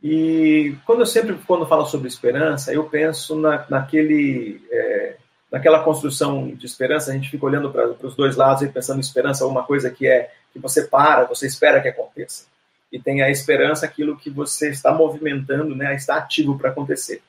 E 0.01 0.75
quando 0.87 1.01
eu 1.01 1.05
sempre, 1.05 1.37
quando 1.45 1.67
falo 1.67 1.85
sobre 1.85 2.07
esperança, 2.07 2.73
eu 2.73 2.85
penso 2.85 3.39
na, 3.39 3.67
naquele, 3.69 4.59
é, 4.71 5.17
naquela 5.51 5.83
construção 5.83 6.47
de 6.47 6.65
esperança, 6.65 7.11
a 7.11 7.13
gente 7.13 7.29
fica 7.29 7.45
olhando 7.45 7.69
para 7.69 7.91
os 7.91 8.15
dois 8.15 8.35
lados 8.35 8.63
e 8.63 8.69
pensando 8.69 8.97
em 8.97 9.01
esperança, 9.01 9.43
alguma 9.43 9.63
coisa 9.63 9.91
que 9.91 10.07
é 10.07 10.31
que 10.51 10.57
você 10.57 10.87
para, 10.87 11.25
você 11.25 11.45
espera 11.45 11.79
que 11.79 11.89
aconteça. 11.89 12.47
E 12.91 12.99
tem 12.99 13.21
a 13.21 13.29
esperança, 13.29 13.85
aquilo 13.85 14.17
que 14.17 14.29
você 14.29 14.69
está 14.69 14.93
movimentando, 14.93 15.75
né, 15.75 15.95
está 15.95 16.17
ativo 16.17 16.57
para 16.57 16.69
acontecer. 16.69 17.21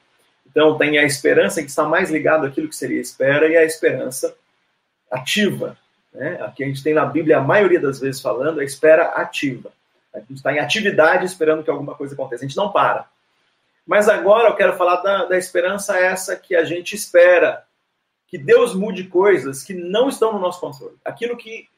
Então, 0.47 0.79
tem 0.79 0.99
a 0.99 1.05
esperança 1.05 1.63
que 1.63 1.69
está 1.69 1.85
mais 1.85 2.11
ligado 2.11 2.47
àquilo 2.47 2.69
que 2.69 2.77
seria 2.77 3.01
espera 3.01 3.49
e 3.49 3.57
a 3.57 3.65
esperança 3.65 4.35
ativa, 5.11 5.77
né? 6.13 6.39
Aqui 6.43 6.65
a 6.65 6.67
gente 6.67 6.83
tem 6.83 6.95
na 6.95 7.05
Bíblia, 7.05 7.39
a 7.39 7.43
maioria 7.43 7.81
das 7.81 8.01
vezes 8.01 8.21
falando, 8.21 8.61
a 8.61 8.65
espera 8.65 9.05
ativa. 9.11 9.71
A 10.15 10.21
gente 10.21 10.35
está 10.35 10.53
em 10.53 10.59
atividade 10.59 11.25
esperando 11.25 11.63
que 11.63 11.71
alguma 11.71 11.95
coisa 11.95 12.15
aconteça. 12.15 12.45
A 12.45 12.49
gente 12.49 12.57
não 12.57 12.73
para. 12.73 13.07
Mas 13.87 14.09
agora 14.09 14.49
eu 14.49 14.57
quero 14.57 14.77
falar 14.77 14.97
da, 14.97 15.27
da 15.27 15.39
esperança 15.39 15.99
essa 15.99 16.37
que 16.37 16.55
a 16.55 16.65
gente 16.65 16.95
espera 16.95 17.65
que 18.27 18.37
Deus 18.37 18.75
mude 18.75 19.05
coisas 19.05 19.63
que 19.63 19.73
não 19.73 20.09
estão 20.09 20.33
no 20.33 20.39
nosso 20.39 20.61
controle. 20.61 20.97
Aquilo 21.05 21.37
que 21.37 21.69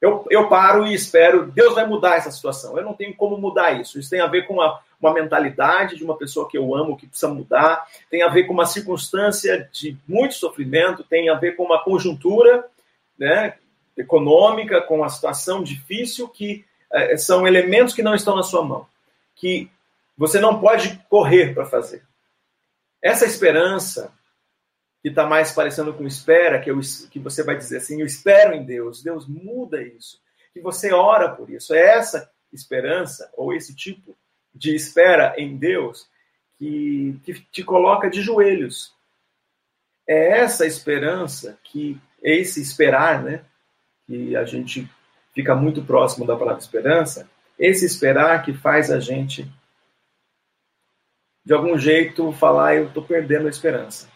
eu, 0.00 0.24
eu 0.30 0.48
paro 0.48 0.86
e 0.86 0.94
espero, 0.94 1.46
Deus 1.46 1.74
vai 1.74 1.86
mudar 1.86 2.16
essa 2.16 2.30
situação. 2.30 2.76
Eu 2.76 2.84
não 2.84 2.94
tenho 2.94 3.14
como 3.14 3.38
mudar 3.38 3.72
isso. 3.72 3.98
Isso 3.98 4.10
tem 4.10 4.20
a 4.20 4.26
ver 4.26 4.46
com 4.46 4.54
uma, 4.54 4.80
uma 5.00 5.14
mentalidade 5.14 5.96
de 5.96 6.04
uma 6.04 6.16
pessoa 6.16 6.48
que 6.48 6.58
eu 6.58 6.74
amo, 6.74 6.96
que 6.96 7.06
precisa 7.06 7.32
mudar, 7.32 7.86
tem 8.10 8.22
a 8.22 8.28
ver 8.28 8.44
com 8.44 8.52
uma 8.52 8.66
circunstância 8.66 9.68
de 9.72 9.96
muito 10.06 10.34
sofrimento, 10.34 11.04
tem 11.04 11.28
a 11.28 11.34
ver 11.34 11.56
com 11.56 11.64
uma 11.64 11.82
conjuntura 11.82 12.66
né, 13.18 13.54
econômica, 13.96 14.80
com 14.82 15.02
a 15.02 15.08
situação 15.08 15.62
difícil, 15.62 16.28
que 16.28 16.64
é, 16.92 17.16
são 17.16 17.46
elementos 17.46 17.94
que 17.94 18.02
não 18.02 18.14
estão 18.14 18.36
na 18.36 18.42
sua 18.42 18.62
mão, 18.62 18.86
que 19.34 19.70
você 20.16 20.38
não 20.38 20.60
pode 20.60 21.00
correr 21.08 21.54
para 21.54 21.66
fazer. 21.66 22.02
Essa 23.02 23.26
esperança, 23.26 24.12
que 25.04 25.10
está 25.10 25.26
mais 25.26 25.52
parecendo 25.52 25.92
com 25.92 26.06
espera, 26.06 26.58
que, 26.58 26.70
eu, 26.70 26.80
que 27.10 27.18
você 27.18 27.42
vai 27.44 27.58
dizer 27.58 27.76
assim, 27.76 28.00
eu 28.00 28.06
espero 28.06 28.54
em 28.54 28.64
Deus, 28.64 29.02
Deus 29.02 29.28
muda 29.28 29.82
isso, 29.82 30.18
que 30.50 30.62
você 30.62 30.94
ora 30.94 31.28
por 31.28 31.50
isso. 31.50 31.74
É 31.74 31.98
essa 31.98 32.32
esperança, 32.50 33.30
ou 33.36 33.52
esse 33.52 33.76
tipo 33.76 34.16
de 34.54 34.74
espera 34.74 35.34
em 35.36 35.58
Deus, 35.58 36.08
que, 36.56 37.20
que 37.22 37.34
te 37.34 37.62
coloca 37.62 38.08
de 38.08 38.22
joelhos. 38.22 38.94
É 40.08 40.38
essa 40.38 40.64
esperança 40.64 41.58
que, 41.62 42.00
esse 42.22 42.62
esperar, 42.62 43.22
né, 43.22 43.44
que 44.06 44.34
a 44.34 44.46
gente 44.46 44.90
fica 45.34 45.54
muito 45.54 45.84
próximo 45.84 46.26
da 46.26 46.34
palavra 46.34 46.62
esperança, 46.62 47.28
esse 47.58 47.84
esperar 47.84 48.42
que 48.42 48.54
faz 48.54 48.90
a 48.90 49.00
gente, 49.00 49.46
de 51.44 51.52
algum 51.52 51.76
jeito, 51.76 52.32
falar: 52.32 52.76
eu 52.76 52.86
estou 52.86 53.04
perdendo 53.04 53.48
a 53.48 53.50
esperança. 53.50 54.13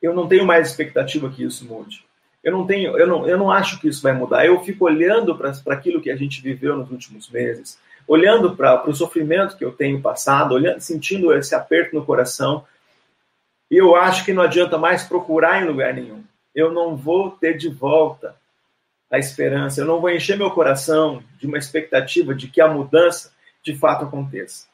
Eu 0.00 0.14
não 0.14 0.26
tenho 0.26 0.46
mais 0.46 0.68
expectativa 0.68 1.30
que 1.30 1.44
isso 1.44 1.64
mude. 1.66 2.04
Eu 2.42 2.52
não 2.52 2.66
tenho, 2.66 2.96
eu 2.98 3.06
não, 3.06 3.28
eu 3.28 3.36
não 3.36 3.50
acho 3.50 3.78
que 3.78 3.88
isso 3.88 4.02
vai 4.02 4.12
mudar. 4.12 4.46
Eu 4.46 4.60
fico 4.60 4.86
olhando 4.86 5.36
para 5.36 5.52
aquilo 5.74 6.00
que 6.00 6.10
a 6.10 6.16
gente 6.16 6.40
viveu 6.40 6.76
nos 6.76 6.90
últimos 6.90 7.28
meses, 7.28 7.78
olhando 8.08 8.56
para 8.56 8.88
o 8.88 8.94
sofrimento 8.94 9.56
que 9.56 9.64
eu 9.64 9.72
tenho 9.72 10.00
passado, 10.00 10.54
olhando, 10.54 10.80
sentindo 10.80 11.34
esse 11.34 11.54
aperto 11.54 11.94
no 11.94 12.04
coração. 12.04 12.64
E 13.70 13.76
eu 13.76 13.94
acho 13.94 14.24
que 14.24 14.32
não 14.32 14.42
adianta 14.42 14.78
mais 14.78 15.04
procurar 15.04 15.62
em 15.62 15.66
lugar 15.66 15.92
nenhum. 15.92 16.24
Eu 16.54 16.72
não 16.72 16.96
vou 16.96 17.30
ter 17.30 17.56
de 17.56 17.68
volta 17.68 18.34
a 19.10 19.18
esperança, 19.18 19.80
eu 19.80 19.86
não 19.86 20.00
vou 20.00 20.08
encher 20.08 20.38
meu 20.38 20.50
coração 20.52 21.22
de 21.36 21.46
uma 21.46 21.58
expectativa 21.58 22.34
de 22.34 22.46
que 22.46 22.60
a 22.60 22.68
mudança 22.68 23.32
de 23.62 23.76
fato 23.76 24.04
aconteça. 24.04 24.66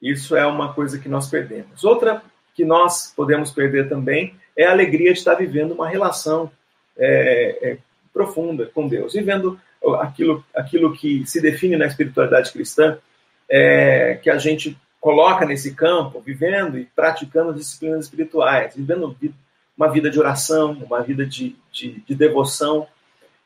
Isso 0.00 0.34
é 0.36 0.46
uma 0.46 0.72
coisa 0.72 0.98
que 0.98 1.08
nós 1.08 1.28
perdemos. 1.28 1.84
Outra 1.84 2.22
que 2.60 2.64
nós 2.66 3.10
podemos 3.16 3.50
perder 3.50 3.88
também 3.88 4.34
é 4.54 4.66
a 4.66 4.72
alegria 4.72 5.14
de 5.14 5.18
estar 5.18 5.34
vivendo 5.34 5.72
uma 5.72 5.88
relação 5.88 6.52
é, 6.98 7.58
é, 7.62 7.78
profunda 8.12 8.66
com 8.66 8.86
Deus, 8.86 9.14
vivendo 9.14 9.58
aquilo, 10.00 10.44
aquilo 10.54 10.92
que 10.92 11.24
se 11.24 11.40
define 11.40 11.78
na 11.78 11.86
espiritualidade 11.86 12.52
cristã, 12.52 12.98
é, 13.48 14.18
que 14.22 14.28
a 14.28 14.36
gente 14.36 14.76
coloca 15.00 15.46
nesse 15.46 15.74
campo, 15.74 16.20
vivendo 16.20 16.78
e 16.78 16.84
praticando 16.84 17.54
disciplinas 17.54 18.04
espirituais, 18.04 18.76
vivendo 18.76 19.16
uma 19.74 19.90
vida 19.90 20.10
de 20.10 20.20
oração, 20.20 20.72
uma 20.72 21.00
vida 21.02 21.24
de, 21.24 21.56
de, 21.72 22.00
de 22.00 22.14
devoção 22.14 22.86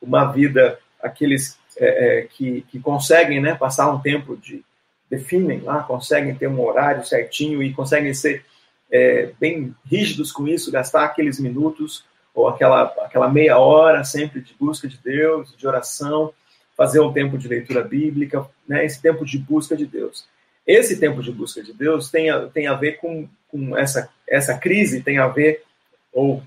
uma 0.01 0.25
vida, 0.25 0.77
aqueles 1.01 1.57
é, 1.77 1.85
é, 2.19 2.21
que, 2.23 2.65
que 2.69 2.79
conseguem 2.79 3.41
né, 3.41 3.55
passar 3.55 3.89
um 3.89 3.99
tempo 3.99 4.35
de. 4.35 4.63
definem 5.09 5.61
lá, 5.61 5.83
conseguem 5.83 6.35
ter 6.35 6.47
um 6.47 6.61
horário 6.61 7.05
certinho 7.05 7.63
e 7.63 7.73
conseguem 7.73 8.13
ser 8.13 8.43
é, 8.91 9.31
bem 9.39 9.75
rígidos 9.85 10.31
com 10.31 10.47
isso, 10.47 10.71
gastar 10.71 11.05
aqueles 11.05 11.39
minutos 11.39 12.05
ou 12.33 12.47
aquela, 12.47 12.83
aquela 13.01 13.29
meia 13.29 13.57
hora 13.57 14.03
sempre 14.03 14.41
de 14.41 14.53
busca 14.53 14.87
de 14.87 14.97
Deus, 14.97 15.55
de 15.57 15.65
oração, 15.65 16.33
fazer 16.75 16.99
um 16.99 17.13
tempo 17.13 17.37
de 17.37 17.47
leitura 17.47 17.81
bíblica, 17.81 18.45
né, 18.67 18.85
esse 18.85 19.01
tempo 19.01 19.25
de 19.25 19.37
busca 19.37 19.75
de 19.75 19.85
Deus. 19.85 20.27
Esse 20.67 20.99
tempo 20.99 21.21
de 21.21 21.31
busca 21.31 21.63
de 21.63 21.71
Deus 21.71 22.09
tem 22.09 22.29
a, 22.29 22.47
tem 22.47 22.67
a 22.67 22.73
ver 22.73 22.97
com, 22.97 23.29
com 23.47 23.77
essa, 23.77 24.09
essa 24.27 24.57
crise, 24.57 25.01
tem 25.01 25.17
a 25.17 25.27
ver, 25.27 25.63
ou 26.11 26.43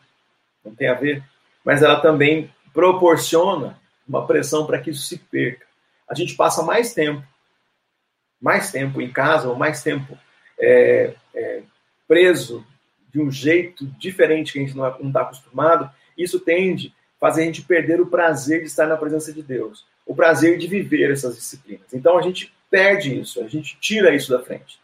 não 0.65 0.75
tem 0.75 0.89
a 0.89 0.95
ver, 0.95 1.23
mas 1.65 1.83
ela 1.83 2.01
também 2.01 2.51
proporciona 2.75 3.79
uma 4.07 4.27
pressão 4.27 4.67
para 4.67 4.79
que 4.79 4.91
isso 4.91 5.03
se 5.03 5.19
perca. 5.19 5.67
A 6.09 6.15
gente 6.15 6.35
passa 6.35 6.63
mais 6.63 6.93
tempo, 6.95 7.23
mais 8.41 8.71
tempo 8.71 9.01
em 9.01 9.11
casa, 9.11 9.49
ou 9.49 9.57
mais 9.57 9.83
tempo 9.83 10.19
é, 10.59 11.15
é, 11.35 11.48
preso 12.09 12.67
de 13.13 13.21
um 13.21 13.31
jeito 13.31 13.87
diferente 13.99 14.53
que 14.53 14.59
a 14.59 14.63
gente 14.63 14.77
não 14.77 14.89
está 14.89 15.21
acostumado, 15.21 15.91
isso 16.17 16.41
tende 16.41 16.93
a 17.17 17.21
fazer 17.21 17.43
a 17.43 17.45
gente 17.45 17.63
perder 17.63 18.01
o 18.01 18.07
prazer 18.07 18.61
de 18.61 18.67
estar 18.67 18.87
na 18.87 18.97
presença 18.97 19.33
de 19.33 19.43
Deus, 19.43 19.87
o 20.07 20.15
prazer 20.15 20.59
de 20.59 20.67
viver 20.67 21.13
essas 21.13 21.37
disciplinas. 21.37 21.93
Então 21.93 22.19
a 22.19 22.23
gente 22.23 22.53
perde 22.71 23.19
isso, 23.19 23.41
a 23.41 23.49
gente 23.49 23.77
tira 23.81 24.15
isso 24.15 24.31
da 24.31 24.43
frente. 24.43 24.81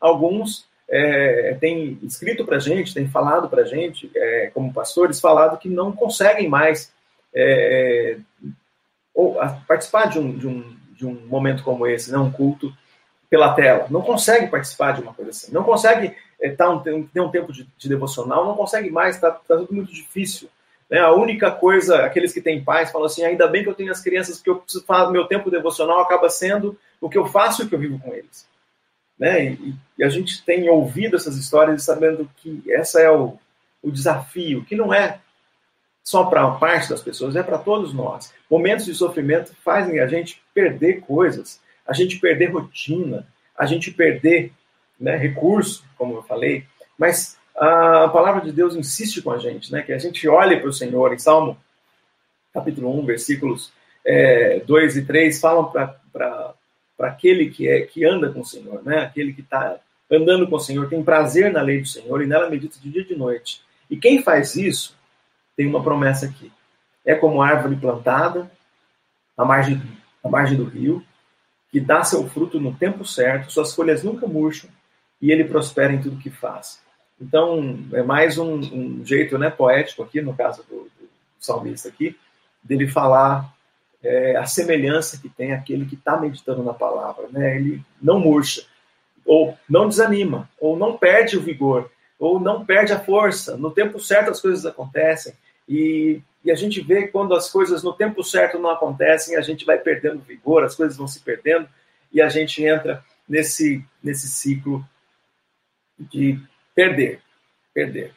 Alguns 0.00 0.66
é, 0.88 1.56
têm 1.60 1.98
escrito 2.02 2.44
para 2.44 2.58
gente, 2.58 2.94
têm 2.94 3.08
falado 3.08 3.48
para 3.48 3.64
gente, 3.64 4.10
é, 4.14 4.50
como 4.54 4.72
pastores, 4.72 5.20
falado 5.20 5.58
que 5.58 5.68
não 5.68 5.92
conseguem 5.92 6.48
mais 6.48 6.92
é, 7.34 8.18
ou 9.14 9.36
participar 9.66 10.06
de 10.06 10.18
um, 10.18 10.36
de, 10.36 10.46
um, 10.46 10.76
de 10.92 11.06
um 11.06 11.26
momento 11.26 11.62
como 11.62 11.86
esse, 11.86 12.10
né, 12.10 12.18
um 12.18 12.30
culto 12.30 12.72
pela 13.28 13.52
tela. 13.52 13.86
Não 13.90 14.00
consegue 14.00 14.46
participar 14.46 14.92
de 14.92 15.02
uma 15.02 15.12
coisa 15.12 15.30
assim. 15.30 15.52
Não 15.52 15.64
consegue 15.64 16.06
é, 16.08 16.14
tá 16.56 16.70
um, 16.70 16.80
ter 16.80 17.20
um 17.20 17.30
tempo 17.30 17.52
de, 17.52 17.68
de, 17.76 17.88
devocional, 17.88 18.46
não 18.46 18.54
consegue 18.54 18.90
mais, 18.90 19.16
está 19.16 19.30
tá 19.30 19.56
tudo 19.56 19.74
muito 19.74 19.92
difícil. 19.92 20.48
Né? 20.88 21.00
A 21.00 21.12
única 21.12 21.50
coisa, 21.50 22.04
aqueles 22.04 22.32
que 22.32 22.40
têm 22.40 22.62
pais 22.62 22.90
falam 22.90 23.06
assim: 23.06 23.24
ainda 23.24 23.46
bem 23.46 23.62
que 23.62 23.68
eu 23.68 23.74
tenho 23.74 23.90
as 23.90 24.00
crianças, 24.00 24.36
porque 24.36 24.50
eu 24.50 24.56
preciso 24.56 24.84
fazer, 24.84 25.10
meu 25.10 25.26
tempo 25.26 25.50
devocional 25.50 26.00
acaba 26.00 26.30
sendo 26.30 26.78
o 27.00 27.08
que 27.08 27.18
eu 27.18 27.26
faço 27.26 27.62
e 27.62 27.64
o 27.64 27.68
que 27.68 27.74
eu 27.74 27.78
vivo 27.78 27.98
com 27.98 28.12
eles. 28.14 28.46
Né? 29.18 29.46
E, 29.52 29.74
e, 29.98 30.04
a 30.04 30.08
gente 30.08 30.44
tem 30.44 30.68
ouvido 30.68 31.16
essas 31.16 31.36
histórias 31.36 31.82
sabendo 31.82 32.30
que 32.36 32.62
essa 32.70 33.00
é 33.00 33.10
o, 33.10 33.36
o 33.82 33.90
desafio, 33.90 34.64
que 34.64 34.76
não 34.76 34.94
é 34.94 35.18
só 36.04 36.24
para 36.24 36.50
parte 36.52 36.88
das 36.88 37.02
pessoas, 37.02 37.36
é 37.36 37.42
para 37.42 37.58
todos 37.58 37.92
nós. 37.92 38.32
Momentos 38.50 38.86
de 38.86 38.94
sofrimento 38.94 39.52
fazem 39.62 40.00
a 40.00 40.06
gente 40.06 40.40
perder 40.54 41.00
coisas, 41.00 41.60
a 41.86 41.92
gente 41.92 42.18
perder 42.18 42.52
rotina, 42.52 43.26
a 43.56 43.66
gente 43.66 43.90
perder 43.90 44.52
né, 44.98 45.16
recurso, 45.16 45.84
como 45.96 46.16
eu 46.16 46.22
falei, 46.22 46.64
mas 46.98 47.38
a 47.54 48.08
palavra 48.08 48.40
de 48.40 48.52
Deus 48.52 48.74
insiste 48.74 49.22
com 49.22 49.30
a 49.30 49.38
gente, 49.38 49.72
né, 49.72 49.82
que 49.82 49.92
a 49.92 49.98
gente 49.98 50.26
olhe 50.28 50.58
para 50.58 50.68
o 50.68 50.72
Senhor. 50.72 51.12
Em 51.12 51.18
Salmo 51.18 51.58
capítulo 52.52 52.98
1, 53.00 53.06
versículos 53.06 53.72
é, 54.04 54.60
2 54.60 54.96
e 54.96 55.04
3, 55.04 55.40
falam 55.40 55.70
para 55.70 56.54
aquele 57.00 57.50
que, 57.50 57.68
é, 57.68 57.82
que 57.82 58.04
anda 58.04 58.30
com 58.30 58.40
o 58.40 58.44
Senhor, 58.44 58.82
né, 58.84 59.00
aquele 59.00 59.32
que 59.32 59.40
está 59.40 59.78
andando 60.10 60.48
com 60.48 60.56
o 60.56 60.60
Senhor, 60.60 60.88
tem 60.88 61.02
prazer 61.02 61.52
na 61.52 61.60
lei 61.60 61.80
do 61.80 61.86
Senhor 61.86 62.22
e 62.22 62.26
nela 62.26 62.48
medita 62.48 62.78
de 62.80 62.90
dia 62.90 63.02
e 63.02 63.06
de 63.06 63.16
noite. 63.16 63.60
E 63.90 63.96
quem 63.96 64.22
faz 64.22 64.56
isso 64.56 64.96
tem 65.56 65.66
uma 65.66 65.82
promessa 65.82 66.26
aqui. 66.26 66.50
É 67.04 67.14
como 67.14 67.42
árvore 67.42 67.76
plantada 67.76 68.50
à 69.36 69.44
margem, 69.44 69.80
à 70.22 70.28
margem 70.28 70.56
do 70.56 70.64
rio, 70.64 71.04
que 71.70 71.80
dá 71.80 72.02
seu 72.02 72.26
fruto 72.28 72.58
no 72.58 72.74
tempo 72.74 73.04
certo, 73.04 73.52
suas 73.52 73.74
folhas 73.74 74.02
nunca 74.02 74.26
murcham 74.26 74.70
e 75.20 75.32
ele 75.32 75.44
prospera 75.44 75.92
em 75.92 76.00
tudo 76.00 76.18
que 76.18 76.30
faz. 76.30 76.80
Então, 77.20 77.78
é 77.92 78.02
mais 78.02 78.38
um, 78.38 78.54
um 78.54 79.04
jeito 79.04 79.36
né, 79.36 79.50
poético 79.50 80.02
aqui, 80.02 80.20
no 80.20 80.34
caso 80.34 80.64
do, 80.68 80.84
do 80.84 81.08
salmista 81.38 81.88
aqui, 81.88 82.16
dele 82.62 82.86
falar 82.86 83.52
é, 84.02 84.36
a 84.36 84.46
semelhança 84.46 85.18
que 85.20 85.28
tem 85.28 85.52
aquele 85.52 85.84
que 85.84 85.96
está 85.96 86.16
meditando 86.16 86.62
na 86.62 86.72
palavra. 86.72 87.26
Né? 87.30 87.56
Ele 87.56 87.82
não 88.00 88.20
murcha, 88.20 88.64
ou 89.26 89.58
não 89.68 89.88
desanima, 89.88 90.48
ou 90.60 90.76
não 90.76 90.96
perde 90.96 91.36
o 91.36 91.42
vigor, 91.42 91.90
ou 92.18 92.38
não 92.38 92.64
perde 92.64 92.92
a 92.92 93.00
força. 93.00 93.56
No 93.56 93.70
tempo 93.70 93.98
certo 93.98 94.30
as 94.30 94.40
coisas 94.40 94.64
acontecem. 94.64 95.34
E, 95.68 96.20
e, 96.44 96.50
a 96.50 96.54
gente 96.54 96.80
vê 96.80 97.08
quando 97.08 97.34
as 97.34 97.50
coisas 97.50 97.82
no 97.82 97.92
tempo 97.92 98.22
certo 98.22 98.58
não 98.58 98.70
acontecem, 98.70 99.36
a 99.36 99.40
gente 99.40 99.66
vai 99.66 99.78
perdendo 99.78 100.20
vigor, 100.20 100.64
as 100.64 100.74
coisas 100.74 100.96
vão 100.96 101.06
se 101.06 101.20
perdendo, 101.20 101.68
e 102.10 102.22
a 102.22 102.28
gente 102.28 102.64
entra 102.64 103.04
nesse, 103.28 103.84
nesse 104.02 104.28
ciclo 104.28 104.82
de 105.98 106.38
perder, 106.74 107.20
perder. 107.74 108.12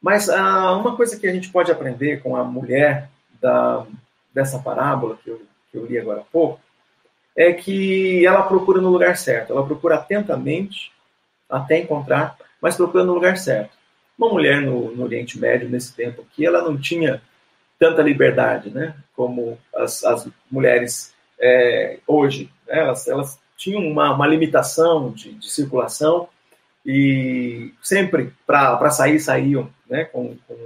Mas 0.00 0.28
ah, 0.28 0.72
uma 0.76 0.96
coisa 0.96 1.18
que 1.18 1.26
a 1.26 1.32
gente 1.32 1.50
pode 1.50 1.70
aprender 1.70 2.22
com 2.22 2.36
a 2.36 2.44
mulher 2.44 3.10
da, 3.40 3.86
dessa 4.32 4.58
parábola 4.58 5.18
que 5.22 5.30
eu, 5.30 5.42
que 5.70 5.76
eu 5.76 5.86
li 5.86 5.98
agora 5.98 6.20
há 6.20 6.24
pouco, 6.24 6.60
é 7.36 7.52
que 7.52 8.24
ela 8.26 8.42
procura 8.42 8.80
no 8.80 8.90
lugar 8.90 9.16
certo, 9.16 9.52
ela 9.52 9.64
procura 9.64 9.96
atentamente 9.96 10.92
até 11.48 11.78
encontrar, 11.78 12.36
mas 12.60 12.76
procura 12.76 13.04
no 13.04 13.14
lugar 13.14 13.36
certo. 13.36 13.76
Uma 14.16 14.28
mulher 14.28 14.60
no, 14.60 14.94
no 14.94 15.04
Oriente 15.04 15.38
Médio, 15.38 15.68
nesse 15.68 15.94
tempo 15.94 16.22
aqui, 16.22 16.44
ela 16.44 16.62
não 16.62 16.78
tinha 16.78 17.22
tanta 17.78 18.02
liberdade, 18.02 18.70
né, 18.70 18.94
como 19.16 19.58
as, 19.74 20.04
as 20.04 20.28
mulheres 20.50 21.14
é, 21.40 21.98
hoje. 22.06 22.50
Né, 22.68 22.78
elas, 22.78 23.08
elas 23.08 23.40
tinham 23.56 23.82
uma, 23.82 24.14
uma 24.14 24.26
limitação 24.26 25.10
de, 25.10 25.32
de 25.32 25.50
circulação, 25.50 26.28
e 26.84 27.72
sempre 27.82 28.32
para 28.46 28.90
sair 28.90 29.20
saíam, 29.20 29.70
né, 29.88 30.04
com, 30.04 30.36
com, 30.46 30.56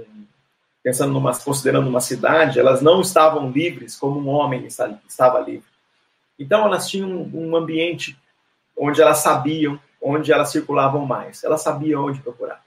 pensando 0.83 1.13
numa, 1.13 1.37
considerando 1.37 1.89
uma 1.89 2.01
cidade, 2.01 2.59
elas 2.59 2.81
não 2.81 3.01
estavam 3.01 3.49
livres 3.49 3.95
como 3.95 4.19
um 4.19 4.29
homem 4.29 4.65
estava 4.65 5.39
livre. 5.39 5.67
Então 6.37 6.65
elas 6.65 6.87
tinham 6.87 7.09
um 7.33 7.55
ambiente 7.55 8.17
onde 8.77 9.01
elas 9.01 9.19
sabiam 9.19 9.79
onde 10.01 10.31
elas 10.31 10.51
circulavam 10.51 11.03
mais, 11.03 11.43
elas 11.43 11.63
sabiam 11.63 12.05
onde 12.05 12.21
procurar. 12.21 12.63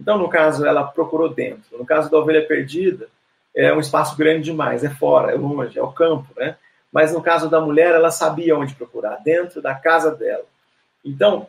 Então 0.00 0.16
no 0.16 0.28
caso 0.28 0.64
ela 0.64 0.84
procurou 0.84 1.28
dentro. 1.28 1.76
No 1.76 1.84
caso 1.84 2.10
da 2.10 2.16
ovelha 2.16 2.46
perdida 2.46 3.08
é 3.54 3.72
um 3.74 3.80
espaço 3.80 4.16
grande 4.16 4.44
demais, 4.44 4.82
é 4.82 4.88
fora, 4.90 5.32
é 5.32 5.34
longe, 5.34 5.78
é 5.78 5.82
o 5.82 5.92
campo, 5.92 6.28
né? 6.36 6.56
Mas 6.90 7.12
no 7.12 7.20
caso 7.20 7.50
da 7.50 7.60
mulher 7.60 7.94
ela 7.94 8.10
sabia 8.10 8.56
onde 8.56 8.74
procurar, 8.74 9.16
dentro 9.22 9.60
da 9.60 9.74
casa 9.74 10.14
dela. 10.14 10.44
Então 11.04 11.46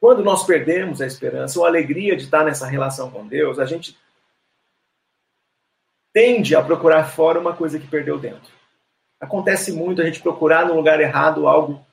quando 0.00 0.22
nós 0.22 0.44
perdemos 0.44 1.00
a 1.00 1.06
esperança 1.06 1.58
ou 1.58 1.64
a 1.64 1.68
alegria 1.68 2.16
de 2.16 2.24
estar 2.24 2.44
nessa 2.44 2.66
relação 2.66 3.10
com 3.10 3.26
Deus, 3.26 3.58
a 3.58 3.64
gente 3.64 3.98
tende 6.12 6.54
a 6.54 6.62
procurar 6.62 7.04
fora 7.04 7.40
uma 7.40 7.54
coisa 7.54 7.78
que 7.78 7.86
perdeu 7.86 8.18
dentro. 8.18 8.52
Acontece 9.20 9.72
muito 9.72 10.00
a 10.00 10.04
gente 10.04 10.20
procurar 10.20 10.66
no 10.66 10.74
lugar 10.74 11.00
errado 11.00 11.48
algo 11.48 11.84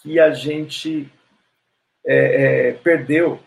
que 0.00 0.18
a 0.20 0.32
gente 0.32 1.12
é, 2.06 2.68
é, 2.68 2.72
perdeu 2.72 3.40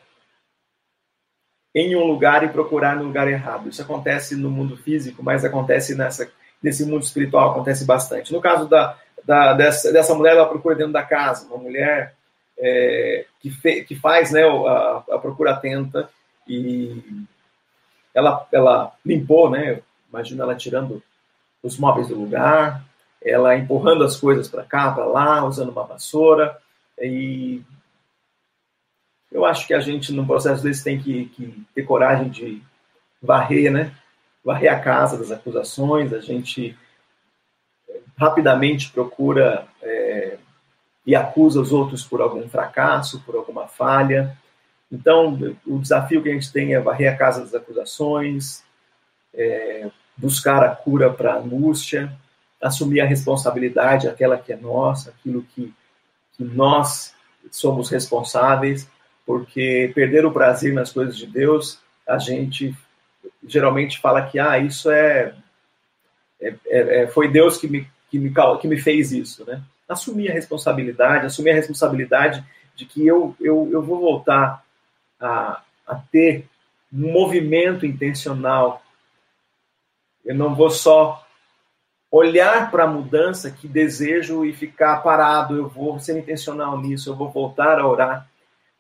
em 1.74 1.96
um 1.96 2.06
lugar 2.06 2.44
e 2.44 2.50
procurar 2.50 2.98
no 2.98 3.06
lugar 3.06 3.28
errado. 3.28 3.70
Isso 3.70 3.82
acontece 3.82 4.36
no 4.36 4.52
mundo 4.52 4.78
físico, 4.78 5.24
mas 5.24 5.44
acontece 5.44 5.96
nessa, 5.96 6.30
nesse 6.62 6.86
mundo 6.86 7.04
espiritual, 7.04 7.52
acontece 7.52 7.86
bastante. 7.86 8.32
No 8.32 8.42
caso 8.42 8.68
da, 8.68 8.98
da 9.26 9.54
dessa, 9.54 9.92
dessa 9.92 10.14
mulher, 10.14 10.36
ela 10.36 10.48
procura 10.48 10.76
dentro 10.76 10.94
da 10.94 11.04
casa, 11.04 11.48
uma 11.48 11.58
mulher 11.58 12.16
é, 12.58 13.26
que, 13.40 13.50
fe, 13.50 13.84
que, 13.84 13.96
faz 13.96 14.32
né, 14.32 14.44
a, 14.44 15.04
a, 15.12 15.20
procura 15.20 15.52
atenta 15.52 16.10
e 16.48 17.26
ela, 18.14 18.48
ela 18.52 18.94
limpou, 19.06 19.50
né? 19.50 19.82
Imagina 20.10 20.44
ela 20.44 20.56
tirando 20.56 21.02
os 21.62 21.78
móveis 21.78 22.10
do 22.10 22.16
lugar, 22.16 22.84
ela 23.22 23.58
empurrando 23.58 24.04
as 24.04 24.20
coisas 24.20 24.48
para 24.48 24.64
cá, 24.64 24.92
para 24.92 25.06
lá, 25.06 25.44
usando 25.46 25.70
uma 25.70 25.86
vassoura. 25.86 26.58
E 27.02 27.62
eu 29.32 29.46
acho 29.46 29.66
que 29.66 29.74
a 29.74 29.80
gente, 29.80 30.12
num 30.14 30.28
processo 30.28 30.62
desse, 30.62 30.84
tem 30.84 31.00
que, 31.00 31.26
que 31.26 31.66
ter 31.74 31.84
coragem 31.84 32.30
de 32.30 32.62
varrer, 33.22 33.72
né? 33.72 33.92
Varrer 34.44 34.72
a 34.72 34.80
casa 34.80 35.18
das 35.18 35.32
acusações, 35.32 36.14
a 36.14 36.20
gente 36.20 36.78
rapidamente 38.18 38.92
procura 38.92 39.66
é, 39.82 40.38
e 41.06 41.16
acusa 41.16 41.60
os 41.60 41.72
outros 41.72 42.04
por 42.04 42.22
algum 42.22 42.48
fracasso, 42.48 43.22
por 43.26 43.36
alguma 43.36 43.68
falha. 43.68 44.38
Então, 44.92 45.38
o 45.66 45.80
desafio 45.80 46.22
que 46.22 46.30
a 46.30 46.34
gente 46.34 46.52
tem 46.52 46.74
é 46.74 46.80
varrer 46.80 47.12
a 47.12 47.18
casa 47.18 47.42
das 47.42 47.54
acusações, 47.54 48.64
é, 49.34 49.90
buscar 50.16 50.64
a 50.64 50.70
cura 50.70 51.12
para 51.12 51.34
a 51.34 51.38
angústia, 51.38 52.14
assumir 52.62 53.02
a 53.02 53.06
responsabilidade, 53.06 54.08
aquela 54.08 54.38
que 54.38 54.54
é 54.54 54.56
nossa, 54.56 55.10
aquilo 55.10 55.44
que, 55.54 55.74
que 56.38 56.44
nós 56.44 57.14
somos 57.52 57.90
responsáveis, 57.90 58.88
porque 59.26 59.92
perder 59.94 60.26
o 60.26 60.32
prazer 60.32 60.74
nas 60.74 60.92
coisas 60.92 61.18
de 61.18 61.28
Deus, 61.28 61.80
a 62.08 62.18
gente 62.18 62.76
geralmente 63.46 64.00
fala 64.00 64.22
que 64.22 64.40
ah, 64.40 64.58
isso 64.60 64.90
é, 64.92 65.34
é, 66.40 66.56
é 66.68 67.08
foi 67.08 67.30
Deus 67.30 67.58
que 67.58 67.68
me, 67.68 67.88
que, 68.10 68.20
me, 68.20 68.34
que 68.62 68.68
me 68.68 68.78
fez 68.78 69.12
isso, 69.12 69.46
né? 69.46 69.62
Assumir 69.88 70.30
a 70.32 70.34
responsabilidade, 70.34 71.26
assumir 71.26 71.52
a 71.52 71.56
responsabilidade 71.56 72.44
de 72.76 72.86
que 72.86 73.06
eu, 73.06 73.36
eu, 73.40 73.70
eu 73.72 73.82
vou 73.82 74.00
voltar 74.00 74.64
a, 75.20 75.62
a 75.88 75.96
ter 76.12 76.48
um 76.92 77.12
movimento 77.12 77.86
intencional. 77.86 78.82
Eu 80.26 80.36
não 80.36 80.56
vou 80.56 80.70
só 80.70 81.26
olhar 82.12 82.70
para 82.70 82.84
a 82.84 82.88
mudança 82.88 83.52
que 83.52 83.68
desejo 83.68 84.46
e 84.46 84.54
ficar 84.54 84.98
parado. 84.98 85.58
Eu 85.58 85.68
vou 85.68 86.00
ser 86.00 86.18
intencional 86.18 86.80
nisso. 86.80 87.10
Eu 87.10 87.16
vou 87.16 87.30
voltar 87.30 87.80
a 87.80 87.88
orar 87.88 88.28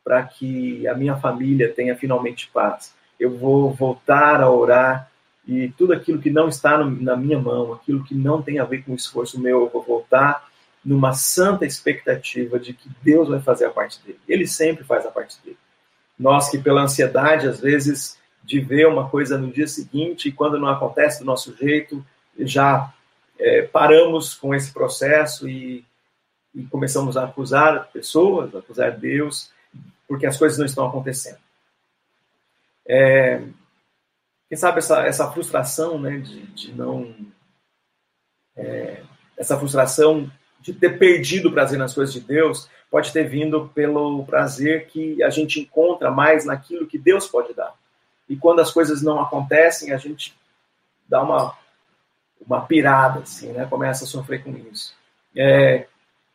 para 0.03 0.23
que 0.23 0.87
a 0.87 0.93
minha 0.93 1.15
família 1.15 1.73
tenha 1.73 1.95
finalmente 1.95 2.49
paz. 2.53 2.93
Eu 3.19 3.37
vou 3.37 3.71
voltar 3.71 4.41
a 4.41 4.49
orar 4.49 5.09
e 5.47 5.69
tudo 5.69 5.93
aquilo 5.93 6.21
que 6.21 6.29
não 6.29 6.47
está 6.47 6.77
no, 6.77 6.89
na 7.01 7.15
minha 7.15 7.37
mão, 7.37 7.73
aquilo 7.73 8.03
que 8.03 8.15
não 8.15 8.41
tem 8.41 8.59
a 8.59 8.63
ver 8.63 8.83
com 8.83 8.93
o 8.93 8.95
esforço 8.95 9.39
meu, 9.39 9.61
eu 9.61 9.69
vou 9.69 9.81
voltar 9.81 10.47
numa 10.83 11.13
santa 11.13 11.65
expectativa 11.65 12.59
de 12.59 12.73
que 12.73 12.89
Deus 13.01 13.29
vai 13.29 13.39
fazer 13.39 13.65
a 13.65 13.69
parte 13.69 14.01
dele. 14.03 14.19
Ele 14.27 14.45
sempre 14.45 14.83
faz 14.83 15.05
a 15.05 15.11
parte 15.11 15.37
dele. 15.43 15.57
Nós 16.19 16.49
que 16.49 16.57
pela 16.57 16.81
ansiedade, 16.81 17.47
às 17.47 17.59
vezes, 17.59 18.17
de 18.43 18.59
ver 18.59 18.87
uma 18.87 19.09
coisa 19.09 19.37
no 19.37 19.51
dia 19.51 19.67
seguinte 19.67 20.27
e 20.27 20.31
quando 20.31 20.59
não 20.59 20.67
acontece 20.67 21.19
do 21.19 21.25
nosso 21.25 21.55
jeito, 21.55 22.05
já 22.39 22.93
é, 23.39 23.63
paramos 23.63 24.33
com 24.33 24.53
esse 24.53 24.73
processo 24.73 25.47
e, 25.47 25.85
e 26.53 26.63
começamos 26.65 27.15
a 27.15 27.23
acusar 27.23 27.89
pessoas, 27.91 28.53
a 28.53 28.59
acusar 28.59 28.97
Deus, 28.97 29.51
porque 30.07 30.25
as 30.25 30.37
coisas 30.37 30.57
não 30.57 30.65
estão 30.65 30.85
acontecendo. 30.85 31.39
É, 32.85 33.41
quem 34.49 34.57
sabe 34.57 34.79
essa, 34.79 35.05
essa 35.05 35.31
frustração, 35.31 35.99
né, 35.99 36.17
de, 36.17 36.45
de 36.47 36.73
não. 36.73 37.15
É, 38.55 39.01
essa 39.35 39.57
frustração 39.57 40.31
de 40.63 40.73
ter 40.73 40.97
perdido 40.97 41.49
o 41.49 41.51
prazer 41.51 41.77
nas 41.77 41.93
coisas 41.93 42.13
de 42.13 42.21
Deus 42.21 42.69
pode 42.89 43.11
ter 43.11 43.27
vindo 43.27 43.69
pelo 43.75 44.25
prazer 44.25 44.87
que 44.87 45.21
a 45.21 45.29
gente 45.29 45.59
encontra 45.59 46.09
mais 46.09 46.45
naquilo 46.45 46.87
que 46.87 46.97
Deus 46.97 47.27
pode 47.27 47.53
dar. 47.53 47.75
E 48.29 48.37
quando 48.37 48.61
as 48.61 48.71
coisas 48.71 49.01
não 49.01 49.19
acontecem, 49.19 49.91
a 49.91 49.97
gente 49.97 50.33
dá 51.07 51.21
uma, 51.21 51.53
uma 52.47 52.61
pirada, 52.61 53.19
assim, 53.19 53.51
né? 53.51 53.65
Começa 53.65 54.05
a 54.05 54.07
sofrer 54.07 54.41
com 54.41 54.55
isso. 54.71 54.95
É 55.35 55.85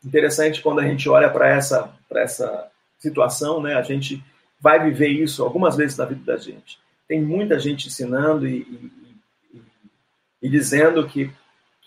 interessante 0.04 0.60
quando 0.60 0.80
a 0.80 0.86
gente 0.86 1.08
olha 1.08 1.30
para 1.30 1.48
essa, 1.48 1.90
essa 2.12 2.70
situação, 2.98 3.62
né? 3.62 3.74
A 3.74 3.82
gente 3.82 4.22
vai 4.60 4.78
viver 4.78 5.08
isso 5.08 5.42
algumas 5.42 5.74
vezes 5.74 5.96
na 5.96 6.04
vida 6.04 6.20
da 6.32 6.36
gente. 6.36 6.78
Tem 7.06 7.22
muita 7.22 7.58
gente 7.58 7.88
ensinando 7.88 8.46
e, 8.46 8.58
e, 8.58 8.92
e, 9.54 9.62
e 10.42 10.48
dizendo 10.50 11.06
que, 11.08 11.30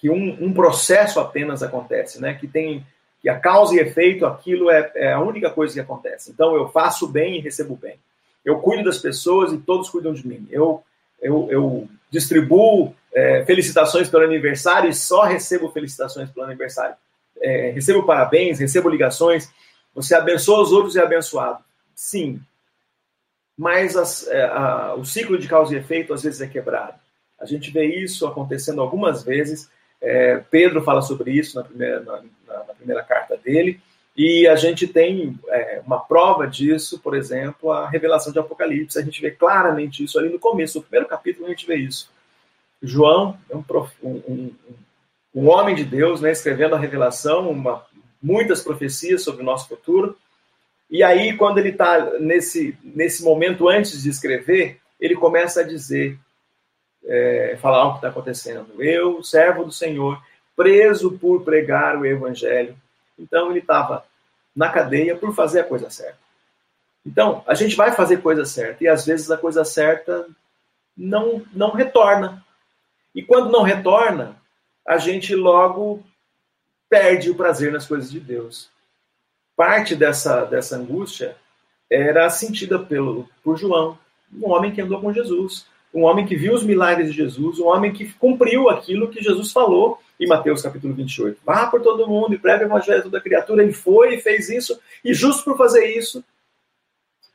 que 0.02 0.10
um, 0.10 0.46
um, 0.46 0.52
processo 0.52 1.20
apenas 1.20 1.64
acontece, 1.64 2.20
né? 2.20 2.34
Que 2.34 2.48
tem 2.48 2.86
que 3.22 3.30
a 3.30 3.40
causa 3.40 3.76
e 3.76 3.80
efeito, 3.80 4.26
aquilo 4.26 4.72
é, 4.72 4.92
é 4.96 5.14
a 5.14 5.22
única 5.22 5.52
coisa 5.52 5.76
que 5.76 5.80
acontece. 5.80 6.32
Então 6.32 6.56
eu 6.56 6.68
faço 6.70 7.08
bem 7.08 7.38
e 7.38 7.42
recebo 7.42 7.76
bem. 7.76 8.00
Eu 8.44 8.60
cuido 8.60 8.86
das 8.86 8.98
pessoas 8.98 9.54
e 9.54 9.60
todos 9.60 9.92
cuidam 9.92 10.12
de 10.12 10.28
mim. 10.28 10.48
Eu 10.50 10.84
eu, 11.22 11.48
eu 11.52 11.88
distribuo 12.10 12.96
é, 13.14 13.46
felicitações 13.46 14.10
pelo 14.10 14.24
aniversário 14.24 14.90
e 14.90 14.94
só 14.94 15.22
recebo 15.22 15.70
felicitações 15.70 16.32
pelo 16.32 16.48
aniversário. 16.48 16.96
É, 17.40 17.70
recebo 17.70 18.04
parabéns, 18.04 18.60
recebo 18.60 18.90
ligações. 18.90 19.52
Você 19.94 20.16
abençoa 20.16 20.64
os 20.64 20.72
outros 20.72 20.96
e 20.96 21.00
é 21.00 21.04
abençoado. 21.04 21.64
Sim. 21.94 22.42
Mas 23.56 23.96
as, 23.96 24.28
é, 24.28 24.46
a, 24.46 24.96
o 24.96 25.06
ciclo 25.06 25.38
de 25.38 25.48
causa 25.48 25.76
e 25.76 25.78
efeito 25.78 26.14
às 26.14 26.24
vezes 26.24 26.42
é 26.42 26.48
quebrado. 26.48 27.00
A 27.40 27.46
gente 27.46 27.70
vê 27.72 27.86
isso 27.86 28.26
acontecendo 28.26 28.82
algumas 28.82 29.24
vezes. 29.24 29.70
É, 30.02 30.42
Pedro 30.50 30.82
fala 30.82 31.02
sobre 31.02 31.32
isso 31.32 31.58
na 31.58 31.64
primeira, 31.64 32.00
na, 32.00 32.24
na, 32.48 32.74
primeira 32.74 33.04
carta 33.04 33.38
dele. 33.38 33.80
E 34.18 34.48
a 34.48 34.56
gente 34.56 34.88
tem 34.88 35.40
é, 35.48 35.82
uma 35.86 36.00
prova 36.00 36.48
disso, 36.48 37.00
por 37.00 37.16
exemplo, 37.16 37.72
a 37.72 37.88
revelação 37.88 38.34
de 38.34 38.40
Apocalipse. 38.40 38.98
A 38.98 39.04
gente 39.04 39.22
vê 39.22 39.32
claramente 39.32 40.04
isso 40.04 40.18
ali 40.20 40.30
no 40.30 40.40
começo, 40.40 40.80
no 40.80 40.84
primeiro 40.84 41.08
capítulo, 41.08 41.46
a 41.46 41.50
gente 41.50 41.68
vê 41.68 41.76
isso. 41.76 42.10
João 42.82 43.38
é 43.50 43.56
um, 43.56 43.64
um, 44.04 44.52
um 45.34 45.50
homem 45.50 45.76
de 45.76 45.86
Deus, 45.86 46.20
né, 46.20 46.32
escrevendo 46.32 46.76
a 46.76 46.80
revelação, 46.80 47.50
uma, 47.50 47.86
muitas 48.22 48.62
profecias 48.62 49.22
sobre 49.24 49.44
o 49.44 49.46
nosso 49.46 49.68
futuro. 49.68 50.18
E 50.90 51.04
aí, 51.04 51.38
quando 51.38 51.60
ele 51.60 51.70
está 51.70 52.20
nesse, 52.20 52.78
nesse 52.84 53.24
momento 53.24 53.70
antes 53.70 54.04
de 54.04 54.10
escrever, 54.10 54.80
ele 55.00 55.16
começa 55.16 55.62
a 55.62 55.64
dizer, 55.64 56.20
é, 57.06 57.58
falar 57.62 57.88
o 57.88 57.92
que 57.92 57.98
está 57.98 58.10
acontecendo. 58.10 58.82
Eu, 58.82 59.24
servo 59.24 59.64
do 59.64 59.72
Senhor, 59.72 60.22
preso 60.56 61.18
por 61.18 61.44
pregar 61.44 61.98
o 61.98 62.06
evangelho 62.06 62.76
então 63.22 63.52
ele 63.52 63.60
estava 63.60 64.04
na 64.56 64.70
cadeia 64.70 65.16
por 65.16 65.34
fazer 65.34 65.62
a 65.62 65.64
coisa 65.64 65.90
certa. 65.90 66.20
Então, 67.06 67.44
a 67.48 67.54
gente 67.54 67.76
vai 67.76 67.92
fazer 67.92 68.22
coisa 68.22 68.46
certa 68.46 68.84
e 68.84 68.88
às 68.88 69.06
vezes 69.06 69.30
a 69.32 69.38
coisa 69.38 69.64
certa 69.64 70.28
não 70.98 71.46
não 71.54 71.72
retorna. 71.72 72.44
E 73.14 73.24
quando 73.24 73.52
não 73.52 73.62
retorna, 73.62 74.36
a 74.86 74.98
gente 74.98 75.36
logo 75.36 76.04
perde 76.90 77.30
o 77.30 77.36
prazer 77.36 77.72
nas 77.72 77.86
coisas 77.86 78.12
de 78.12 78.20
Deus. 78.20 78.70
Parte 79.56 79.96
dessa 79.96 80.46
dessa 80.46 80.76
angústia 80.76 81.38
era 81.90 82.30
sentida 82.30 82.80
pelo 82.80 83.30
por 83.44 83.58
João, 83.58 83.98
um 84.34 84.50
homem 84.50 84.72
que 84.72 84.82
andou 84.82 85.02
com 85.02 85.14
Jesus, 85.14 85.68
um 85.94 86.04
homem 86.04 86.26
que 86.26 86.36
viu 86.36 86.54
os 86.54 86.64
milagres 86.64 87.10
de 87.10 87.18
Jesus, 87.18 87.60
um 87.60 87.68
homem 87.68 87.92
que 87.92 88.12
cumpriu 88.14 88.70
aquilo 88.70 89.10
que 89.10 89.22
Jesus 89.22 89.52
falou 89.52 90.00
em 90.20 90.28
Mateus 90.28 90.62
capítulo 90.62 90.94
28. 90.94 91.42
Vá 91.44 91.68
por 91.68 91.82
todo 91.82 92.08
mundo 92.08 92.34
e 92.34 92.40
prega 92.40 92.64
o 92.64 92.68
evangelho 92.68 93.00
a 93.00 93.04
toda 93.04 93.22
criatura. 93.22 93.64
Ele 93.64 93.74
foi 93.74 94.16
e 94.16 94.22
fez 94.22 94.50
isso, 94.50 94.80
e 95.04 95.14
justo 95.14 95.44
por 95.44 95.58
fazer 95.58 95.86
isso, 95.98 96.24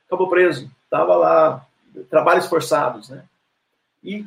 acabou 0.07 0.29
preso. 0.29 0.71
Estava 0.85 1.15
lá, 1.15 1.67
trabalhos 2.09 2.47
forçados, 2.47 3.09
né? 3.09 3.23
E 4.03 4.25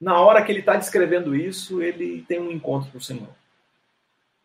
na 0.00 0.20
hora 0.20 0.42
que 0.42 0.50
ele 0.50 0.60
está 0.60 0.76
descrevendo 0.76 1.36
isso, 1.36 1.82
ele 1.82 2.24
tem 2.26 2.40
um 2.40 2.50
encontro 2.50 2.90
com 2.90 2.98
o 2.98 3.02
Senhor. 3.02 3.28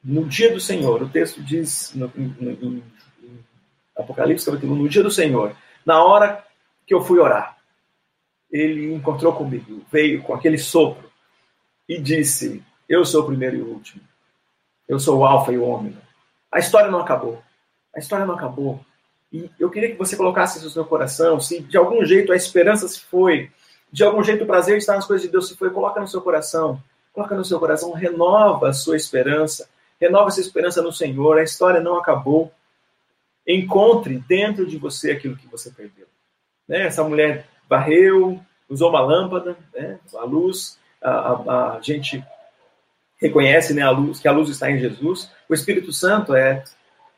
No 0.03 0.25
dia 0.25 0.51
do 0.51 0.59
Senhor, 0.59 1.01
o 1.01 1.09
texto 1.09 1.41
diz 1.41 1.93
no, 1.93 2.11
no, 2.15 2.77
em 2.77 2.83
Apocalipse 3.95 4.45
capítulo 4.45 4.73
1, 4.73 4.75
no 4.77 4.89
dia 4.89 5.03
do 5.03 5.11
Senhor, 5.11 5.55
na 5.85 6.03
hora 6.03 6.45
que 6.85 6.93
eu 6.93 7.01
fui 7.01 7.19
orar, 7.19 7.57
ele 8.51 8.93
encontrou 8.93 9.33
comigo, 9.33 9.81
veio 9.91 10.21
com 10.21 10.33
aquele 10.33 10.57
sopro 10.57 11.09
e 11.87 11.99
disse: 11.99 12.61
Eu 12.87 13.05
sou 13.05 13.23
o 13.23 13.27
primeiro 13.27 13.55
e 13.55 13.61
o 13.61 13.67
último. 13.67 14.01
Eu 14.87 14.99
sou 14.99 15.19
o 15.19 15.25
Alfa 15.25 15.53
e 15.53 15.57
o 15.57 15.63
Ômega. 15.63 16.01
A 16.51 16.59
história 16.59 16.91
não 16.91 16.99
acabou. 16.99 17.41
A 17.95 17.99
história 17.99 18.25
não 18.25 18.35
acabou. 18.35 18.83
E 19.31 19.49
eu 19.57 19.69
queria 19.69 19.91
que 19.91 19.97
você 19.97 20.17
colocasse 20.17 20.57
isso 20.57 20.65
no 20.65 20.71
seu 20.71 20.85
coração. 20.85 21.39
Se 21.39 21.61
de 21.61 21.77
algum 21.77 22.03
jeito 22.03 22.33
a 22.33 22.35
esperança 22.35 22.87
se 22.87 22.99
foi, 22.99 23.49
de 23.91 24.03
algum 24.03 24.21
jeito 24.21 24.43
o 24.43 24.47
prazer 24.47 24.75
de 24.75 24.79
estar 24.79 24.95
nas 24.95 25.05
coisas 25.05 25.25
de 25.25 25.31
Deus 25.31 25.47
se 25.47 25.55
foi, 25.55 25.69
coloca 25.69 26.01
no 26.01 26.07
seu 26.07 26.21
coração. 26.21 26.81
Coloca 27.13 27.35
no 27.35 27.45
seu 27.45 27.59
coração, 27.59 27.91
renova 27.93 28.69
a 28.69 28.73
sua 28.73 28.97
esperança. 28.97 29.69
Renova 29.99 30.27
essa 30.27 30.41
esperança 30.41 30.81
no 30.81 30.91
Senhor. 30.91 31.37
A 31.37 31.43
história 31.43 31.79
não 31.79 31.97
acabou. 31.97 32.51
Encontre 33.47 34.17
dentro 34.27 34.65
de 34.65 34.77
você 34.77 35.11
aquilo 35.11 35.37
que 35.37 35.47
você 35.47 35.69
perdeu. 35.71 36.07
Né? 36.67 36.87
Essa 36.87 37.03
mulher 37.03 37.47
varreu, 37.71 38.38
usou 38.69 38.89
uma 38.89 38.99
lâmpada, 38.99 39.55
né, 39.73 39.97
a 40.15 40.25
luz, 40.25 40.77
a, 41.01 41.10
a, 41.10 41.77
a, 41.77 41.79
gente 41.81 42.21
reconhece 43.17 43.73
né, 43.73 43.81
a 43.81 43.89
luz, 43.89 44.19
que 44.19 44.27
a 44.27 44.31
luz 44.34 44.49
está 44.49 44.69
em 44.69 44.77
Jesus. 44.77 45.31
O 45.47 45.53
Espírito 45.53 45.93
Santo 45.93 46.36
é 46.36 46.65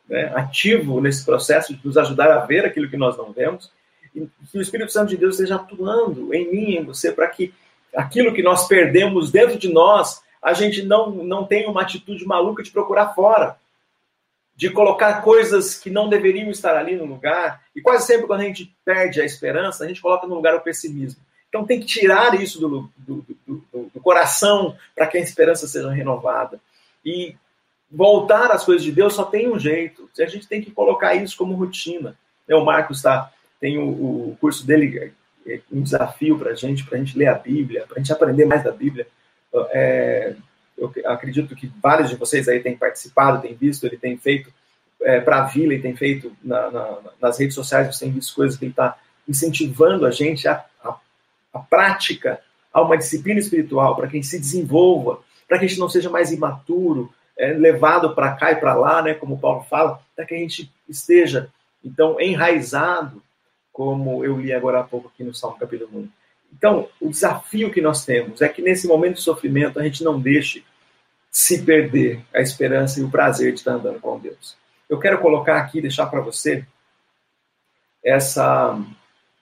né, 0.08 0.32
ativo 0.36 1.02
nesse 1.02 1.26
processo 1.26 1.74
de 1.74 1.84
nos 1.84 1.98
ajudar 1.98 2.32
a 2.32 2.46
ver 2.46 2.66
aquilo 2.66 2.88
que 2.88 2.96
nós 2.96 3.18
não 3.18 3.32
vemos. 3.32 3.72
E 4.16 4.28
que 4.52 4.60
o 4.60 4.62
Espírito 4.62 4.92
Santo 4.92 5.10
de 5.10 5.18
Deus 5.18 5.34
esteja 5.34 5.56
atuando 5.56 6.32
em 6.36 6.52
mim, 6.52 6.76
em 6.76 6.86
você, 6.86 7.12
para 7.12 7.28
que 7.28 7.52
aquilo 7.96 8.32
que 8.32 8.44
nós 8.44 8.68
perdemos 8.68 9.32
dentro 9.32 9.58
de 9.58 9.74
nós, 9.74 10.22
a 10.40 10.54
gente 10.54 10.84
não, 10.84 11.10
não 11.10 11.46
tenha 11.46 11.68
uma 11.68 11.82
atitude 11.82 12.28
maluca 12.28 12.62
de 12.62 12.70
procurar 12.70 13.16
fora 13.16 13.58
de 14.56 14.70
colocar 14.70 15.22
coisas 15.22 15.78
que 15.78 15.90
não 15.90 16.08
deveriam 16.08 16.50
estar 16.52 16.76
ali 16.78 16.96
no 16.96 17.06
lugar. 17.06 17.64
E 17.76 17.82
quase 17.82 18.06
sempre, 18.06 18.28
quando 18.28 18.42
a 18.42 18.46
gente 18.46 18.76
perde 18.86 19.22
a 19.22 19.26
esperança, 19.26 19.84
a 19.84 19.88
gente 19.88 20.02
coloca 20.02 20.28
no 20.28 20.36
lugar 20.36 20.56
o 20.56 20.62
pessimismo. 20.62 21.22
Então 21.50 21.66
tem 21.66 21.80
que 21.80 21.86
tirar 21.86 22.40
isso 22.42 22.60
do, 22.60 22.90
do, 22.98 23.26
do, 23.46 23.64
do 23.94 24.02
coração 24.02 24.76
para 24.96 25.08
que 25.08 25.18
a 25.18 25.22
esperança 25.22 25.68
seja 25.68 25.92
renovada. 25.92 26.60
E 27.06 27.36
voltar 27.92 28.52
às 28.52 28.64
coisas 28.64 28.84
de 28.84 28.92
Deus 28.92 29.14
só 29.14 29.24
tem 29.24 29.52
um 29.52 29.60
jeito. 29.60 30.10
A 30.20 30.26
gente 30.26 30.48
tem 30.48 30.62
que 30.62 30.72
colocar 30.72 31.14
isso 31.14 31.38
como 31.38 31.56
rotina. 31.56 32.18
O 32.50 32.66
Marcos 32.66 33.02
tá, 33.02 33.32
tem 33.60 33.78
o, 33.78 33.88
o 34.32 34.38
curso 34.42 34.66
dele, 34.66 35.14
é, 35.46 35.54
é 35.56 35.62
um 35.72 35.82
desafio 35.82 36.38
para 36.38 36.52
a 36.52 36.56
gente, 36.56 36.84
para 36.84 36.98
a 36.98 37.00
gente 37.00 37.18
ler 37.18 37.28
a 37.28 37.36
Bíblia, 37.36 37.86
para 37.88 37.98
a 37.98 38.00
gente 38.00 38.12
aprender 38.12 38.46
mais 38.46 38.64
da 38.64 38.72
Bíblia. 38.72 39.08
É, 39.72 40.36
eu 40.78 40.92
acredito 41.06 41.56
que 41.56 41.72
vários 41.82 42.10
de 42.10 42.16
vocês 42.16 42.48
aí 42.48 42.60
têm 42.60 42.76
participado, 42.76 43.42
têm 43.42 43.56
visto, 43.56 43.86
ele 43.86 43.98
tem 43.98 44.18
feito 44.18 44.52
é, 45.02 45.20
para 45.20 45.40
a 45.40 45.44
Vila, 45.44 45.74
ele 45.74 45.82
tem 45.82 45.96
feito 45.96 46.32
na, 46.44 46.72
na, 46.72 46.98
nas 47.22 47.40
redes 47.40 47.56
sociais, 47.56 47.88
você 47.88 48.06
tem 48.06 48.14
visto 48.14 48.36
coisas 48.36 48.58
que 48.58 48.66
ele 48.66 48.72
está 48.72 48.98
incentivando 49.28 50.06
a 50.06 50.12
gente 50.12 50.48
a, 50.48 50.64
a, 50.84 50.96
a 51.54 51.60
prática, 51.60 52.40
a 52.74 52.82
uma 52.82 52.98
disciplina 52.98 53.40
espiritual, 53.40 53.96
para 53.96 54.08
quem 54.08 54.24
se 54.24 54.40
desenvolva, 54.40 55.20
para 55.48 55.60
que 55.60 55.66
a 55.66 55.68
gente 55.68 55.80
não 55.80 55.90
seja 55.90 56.10
mais 56.10 56.32
imaturo, 56.32 57.14
é, 57.38 57.54
levado 57.54 58.14
para 58.14 58.34
cá 58.36 58.52
e 58.52 58.56
para 58.56 58.74
lá, 58.76 59.02
né, 59.02 59.14
como 59.14 59.40
Paulo 59.40 59.64
fala, 59.70 60.00
para 60.16 60.26
que 60.26 60.34
a 60.34 60.38
gente 60.38 60.72
esteja, 60.88 61.50
então, 61.84 62.20
enraizado, 62.20 63.22
como 63.72 64.24
eu 64.24 64.40
li 64.40 64.54
agora 64.54 64.80
há 64.80 64.84
pouco 64.84 65.10
aqui 65.14 65.24
no 65.24 65.34
Salmo 65.34 65.58
capítulo 65.58 65.90
1. 65.94 66.10
Então, 66.56 66.88
o 67.02 67.10
desafio 67.10 67.72
que 67.72 67.82
nós 67.82 68.06
temos 68.06 68.42
é 68.42 68.48
que 68.48 68.62
nesse 68.62 68.88
momento 68.88 69.16
de 69.16 69.22
sofrimento 69.22 69.80
a 69.80 69.84
gente 69.84 70.04
não 70.04 70.20
deixe 70.20 70.64
se 71.32 71.64
perder 71.64 72.24
a 72.34 72.42
esperança 72.42 73.00
e 73.00 73.04
o 73.04 73.10
prazer 73.10 73.54
de 73.54 73.60
estar 73.60 73.74
andando 73.74 74.00
com 74.00 74.20
Deus. 74.20 74.56
Eu 74.88 75.00
quero 75.00 75.20
colocar 75.20 75.58
aqui, 75.58 75.82
deixar 75.82 76.06
para 76.06 76.22
você 76.22 76.66
essa 78.04 78.80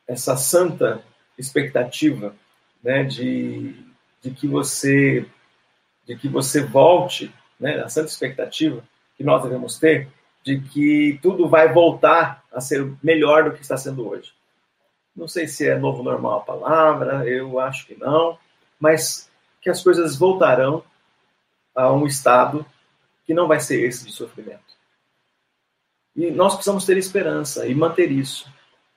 essa 0.07 0.35
santa 0.35 1.01
expectativa, 1.37 2.35
né, 2.83 3.03
de, 3.03 3.75
de 4.21 4.31
que 4.31 4.47
você 4.47 5.25
de 6.05 6.15
que 6.15 6.27
você 6.27 6.63
volte, 6.63 7.33
né, 7.59 7.81
a 7.81 7.89
santa 7.89 8.09
expectativa 8.09 8.83
que 9.15 9.23
nós 9.23 9.43
devemos 9.43 9.77
ter 9.77 10.09
de 10.43 10.59
que 10.59 11.19
tudo 11.21 11.47
vai 11.47 11.71
voltar 11.71 12.43
a 12.51 12.59
ser 12.59 12.91
melhor 13.03 13.43
do 13.43 13.51
que 13.51 13.61
está 13.61 13.77
sendo 13.77 14.07
hoje. 14.07 14.33
Não 15.15 15.27
sei 15.27 15.47
se 15.47 15.67
é 15.67 15.77
novo 15.77 16.03
normal 16.03 16.39
a 16.39 16.41
palavra, 16.41 17.27
eu 17.27 17.59
acho 17.59 17.85
que 17.85 17.99
não, 17.99 18.37
mas 18.79 19.29
que 19.61 19.69
as 19.69 19.83
coisas 19.83 20.15
voltarão 20.15 20.83
a 21.75 21.91
um 21.91 22.05
estado 22.05 22.65
que 23.25 23.33
não 23.33 23.47
vai 23.47 23.59
ser 23.59 23.85
esse 23.85 24.05
de 24.05 24.11
sofrimento. 24.11 24.71
E 26.15 26.29
nós 26.31 26.53
precisamos 26.53 26.85
ter 26.85 26.97
esperança 26.97 27.67
e 27.67 27.75
manter 27.75 28.11
isso. 28.11 28.51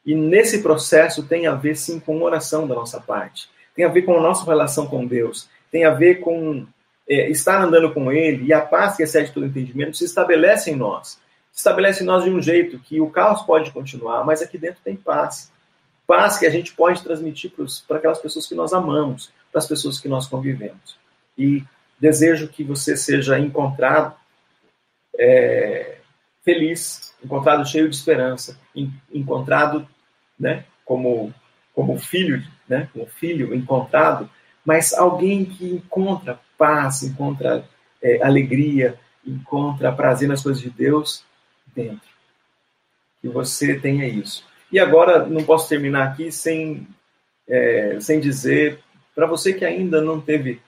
E 0.05 0.15
nesse 0.15 0.63
processo 0.63 1.23
tem 1.23 1.47
a 1.47 1.55
ver 1.55 1.77
sim 1.77 1.99
com 1.99 2.23
oração 2.23 2.67
da 2.67 2.75
nossa 2.75 3.01
parte. 3.01 3.49
tem 3.75 3.85
a 3.85 3.89
ver 3.89 4.03
com 4.03 4.17
a 4.17 4.21
nossa 4.21 4.45
relação 4.45 4.87
com 4.87 5.05
Deus, 5.05 5.49
tem 5.71 5.85
a 5.85 5.91
ver 5.91 6.21
com 6.21 6.65
é, 7.09 7.29
estar 7.29 7.61
andando 7.61 7.93
com 7.93 8.13
Ele, 8.13 8.45
e 8.45 8.53
a 8.53 8.61
paz 8.61 8.97
que 8.97 9.03
excede 9.03 9.33
todo 9.33 9.47
entendimento 9.47 9.97
se 9.97 10.05
estabelece 10.05 10.71
em 10.71 10.77
nós. 10.77 11.21
Se 11.51 11.59
estabelece 11.59 12.03
em 12.03 12.07
nós 12.07 12.23
de 12.23 12.31
um 12.31 12.41
jeito 12.41 12.79
que 12.79 13.01
o 13.01 13.11
caos 13.11 13.43
pode 13.43 13.71
continuar, 13.73 14.25
mas 14.25 14.43
aqui 14.43 14.59
dentro 14.59 14.81
tem 14.83 14.97
paz. 14.97 15.53
Paz 16.07 16.39
que 16.39 16.47
a 16.47 16.51
gente 16.51 16.73
pode 16.75 17.03
transmitir 17.03 17.53
para 17.89 17.97
aquelas 17.97 18.19
pessoas 18.19 18.47
que 18.47 18.55
nós 18.55 18.73
amamos, 18.73 19.33
para 19.51 19.59
as 19.59 19.67
pessoas 19.67 19.99
que 19.99 20.09
nós 20.09 20.27
convivemos. 20.27 20.99
E 21.37 21.65
desejo 21.99 22.49
que 22.49 22.63
você 22.63 22.97
seja 22.97 23.39
encontrado 23.39 24.15
é, 25.19 25.99
feliz, 26.45 27.15
encontrado 27.25 27.67
cheio 27.67 27.89
de 27.89 27.97
esperança, 27.97 28.59
encontrado 29.13 29.89
né, 30.39 30.65
como, 30.85 31.33
como 31.75 31.99
filho, 31.99 32.45
né, 32.69 32.89
como 32.93 33.07
filho 33.07 33.55
encontrado, 33.55 34.29
mas 34.65 34.93
alguém 34.93 35.45
que 35.45 35.67
encontra 35.67 36.41
paz, 36.59 37.03
encontra 37.03 37.65
é, 38.03 38.23
alegria, 38.23 38.99
encontra 39.27 39.93
prazer 39.93 40.29
nas 40.29 40.43
coisas 40.43 40.63
de 40.63 40.71
Deus 40.71 41.25
dentro. 41.75 42.09
Que 43.21 43.29
você 43.29 43.79
tenha 43.79 44.07
isso. 44.07 44.45
E 44.71 44.79
agora, 44.79 45.25
não 45.27 45.45
posso 45.45 45.69
terminar 45.69 46.09
aqui 46.09 46.33
sem, 46.33 46.87
é, 47.49 47.99
sem 48.01 48.21
dizer, 48.21 48.81
para 49.15 49.27
você 49.27 49.53
que 49.53 49.65
ainda 49.65 50.01
não 50.01 50.21
teve 50.21 50.61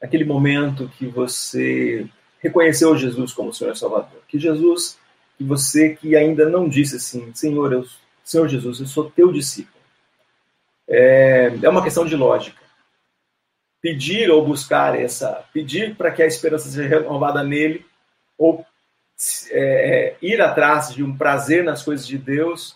aquele 0.00 0.24
momento 0.24 0.90
que 0.98 1.06
você 1.06 2.06
reconheceu 2.40 2.96
Jesus 2.96 3.32
como 3.32 3.52
Senhor 3.52 3.76
Salvador, 3.76 4.20
que 4.28 4.38
Jesus, 4.38 4.98
que 5.36 5.44
você 5.44 5.94
que 5.94 6.14
ainda 6.16 6.48
não 6.48 6.68
disse 6.68 6.96
assim, 6.96 7.32
Senhor, 7.34 7.72
eu, 7.72 7.84
Senhor 8.22 8.48
Jesus, 8.48 8.80
eu 8.80 8.86
sou 8.86 9.10
teu 9.10 9.32
discípulo. 9.32 9.74
É, 10.86 11.52
é 11.62 11.68
uma 11.68 11.82
questão 11.82 12.04
de 12.04 12.14
lógica 12.14 12.64
pedir 13.84 14.30
ou 14.30 14.42
buscar 14.42 14.98
essa, 14.98 15.44
pedir 15.52 15.94
para 15.94 16.10
que 16.10 16.22
a 16.22 16.26
esperança 16.26 16.70
seja 16.70 16.88
renovada 16.88 17.42
nele, 17.42 17.84
ou 18.38 18.64
é, 19.50 19.58
é, 19.60 20.16
ir 20.22 20.40
atrás 20.40 20.94
de 20.94 21.04
um 21.04 21.14
prazer 21.14 21.62
nas 21.62 21.82
coisas 21.82 22.06
de 22.06 22.16
Deus, 22.16 22.74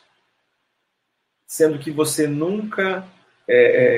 sendo 1.48 1.78
que 1.78 1.90
você 1.90 2.26
nunca 2.26 3.08
é, 3.48 3.56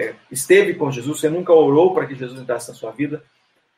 é, 0.09 0.15
esteve 0.31 0.75
com 0.75 0.91
Jesus, 0.93 1.19
você 1.19 1.29
nunca 1.29 1.53
orou 1.53 1.93
para 1.93 2.07
que 2.07 2.15
Jesus 2.15 2.41
entrasse 2.41 2.69
na 2.69 2.77
sua 2.77 2.93
vida, 2.93 3.25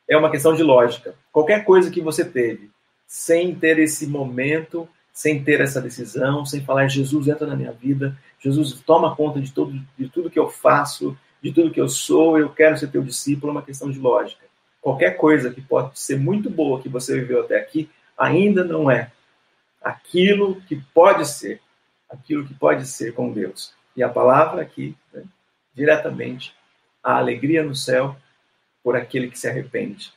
é 0.06 0.14
uma 0.14 0.30
questão 0.30 0.54
de 0.54 0.62
lógica. 0.62 1.14
Qualquer 1.32 1.64
coisa 1.64 1.90
que 1.90 2.02
você 2.02 2.22
teve, 2.22 2.70
sem 3.06 3.54
ter 3.54 3.78
esse 3.78 4.06
momento, 4.06 4.86
sem 5.10 5.42
ter 5.42 5.62
essa 5.62 5.80
decisão, 5.80 6.44
sem 6.44 6.62
falar 6.62 6.88
Jesus 6.88 7.28
entra 7.28 7.46
na 7.46 7.56
minha 7.56 7.72
vida, 7.72 8.16
Jesus 8.38 8.78
toma 8.84 9.16
conta 9.16 9.40
de, 9.40 9.50
de 9.98 10.08
tudo 10.10 10.30
que 10.30 10.38
eu 10.38 10.50
faço, 10.50 11.16
de 11.42 11.50
tudo 11.50 11.70
que 11.70 11.80
eu 11.80 11.88
sou, 11.88 12.38
eu 12.38 12.50
quero 12.50 12.76
ser 12.76 12.90
teu 12.90 13.02
discípulo, 13.02 13.52
é 13.52 13.56
uma 13.56 13.62
questão 13.62 13.90
de 13.90 13.98
lógica. 13.98 14.44
Qualquer 14.82 15.16
coisa 15.16 15.50
que 15.50 15.62
pode 15.62 15.98
ser 15.98 16.18
muito 16.18 16.50
boa 16.50 16.80
que 16.80 16.88
você 16.88 17.18
viveu 17.18 17.40
até 17.40 17.58
aqui, 17.58 17.88
ainda 18.18 18.62
não 18.64 18.90
é 18.90 19.10
aquilo 19.80 20.60
que 20.62 20.76
pode 20.92 21.26
ser, 21.26 21.60
aquilo 22.12 22.46
que 22.46 22.54
pode 22.54 22.86
ser 22.86 23.14
com 23.14 23.32
Deus. 23.32 23.72
E 23.96 24.02
a 24.02 24.08
palavra 24.08 24.62
aqui, 24.62 24.94
né, 25.12 25.22
diretamente, 25.74 26.54
a 27.02 27.16
alegria 27.16 27.62
no 27.62 27.74
céu 27.74 28.16
por 28.82 28.96
aquele 28.96 29.28
que 29.28 29.38
se 29.38 29.48
arrepende. 29.48 30.12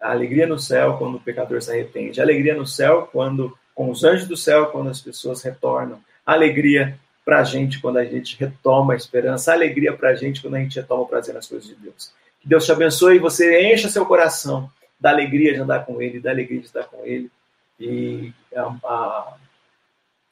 A 0.00 0.10
alegria 0.10 0.46
no 0.46 0.58
céu 0.58 0.96
quando 0.96 1.16
o 1.16 1.20
pecador 1.20 1.60
se 1.60 1.70
arrepende. 1.70 2.20
A 2.20 2.24
alegria 2.24 2.54
no 2.54 2.66
céu 2.66 3.08
quando, 3.10 3.56
com 3.74 3.90
os 3.90 4.04
anjos 4.04 4.28
do 4.28 4.36
céu, 4.36 4.66
quando 4.66 4.90
as 4.90 5.00
pessoas 5.00 5.42
retornam. 5.42 6.00
A 6.24 6.32
alegria 6.32 6.98
para 7.24 7.40
a 7.40 7.44
gente 7.44 7.78
quando 7.78 7.98
a 7.98 8.04
gente 8.06 8.38
retoma 8.38 8.94
a 8.94 8.96
esperança, 8.96 9.50
a 9.50 9.54
alegria 9.54 9.92
para 9.92 10.08
a 10.08 10.14
gente 10.14 10.40
quando 10.40 10.54
a 10.54 10.60
gente 10.60 10.80
retoma 10.80 11.02
o 11.02 11.06
prazer 11.06 11.34
nas 11.34 11.46
coisas 11.46 11.68
de 11.68 11.74
Deus. 11.74 12.10
Que 12.40 12.48
Deus 12.48 12.64
te 12.64 12.72
abençoe 12.72 13.16
e 13.16 13.18
você 13.18 13.70
encha 13.70 13.90
seu 13.90 14.06
coração 14.06 14.70
da 14.98 15.10
alegria 15.10 15.52
de 15.52 15.60
andar 15.60 15.84
com 15.84 16.00
Ele, 16.00 16.20
da 16.20 16.30
alegria 16.30 16.60
de 16.60 16.66
estar 16.66 16.84
com 16.84 17.04
Ele. 17.04 17.30
E 17.78 18.32
a, 18.56 18.62
a, 18.82 19.34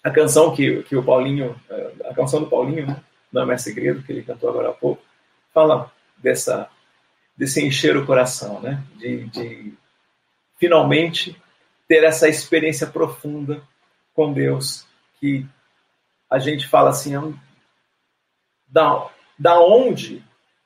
a 0.06 0.10
canção 0.12 0.54
que, 0.54 0.84
que 0.84 0.94
o 0.94 1.02
Paulinho, 1.02 1.60
a 2.04 2.14
canção 2.14 2.38
do 2.38 2.48
Paulinho, 2.48 2.86
né? 2.86 3.02
não 3.32 3.50
é 3.50 3.58
segredo, 3.58 4.04
que 4.04 4.12
ele 4.12 4.22
cantou 4.22 4.48
agora 4.48 4.70
há 4.70 4.72
pouco, 4.72 5.02
fala 5.52 5.92
dessa, 6.16 6.70
desse 7.36 7.60
encher 7.64 7.96
o 7.96 8.06
coração, 8.06 8.60
né? 8.60 8.84
de, 8.94 9.24
de 9.24 9.74
finalmente 10.58 11.36
ter 11.88 12.04
essa 12.04 12.28
experiência 12.28 12.86
profunda 12.86 13.60
com 14.14 14.32
Deus 14.32 14.86
que 15.18 15.44
a 16.30 16.38
gente 16.38 16.68
fala 16.68 16.90
assim, 16.90 17.14
da, 18.68 19.10
da 19.36 19.60
onde 19.60 20.22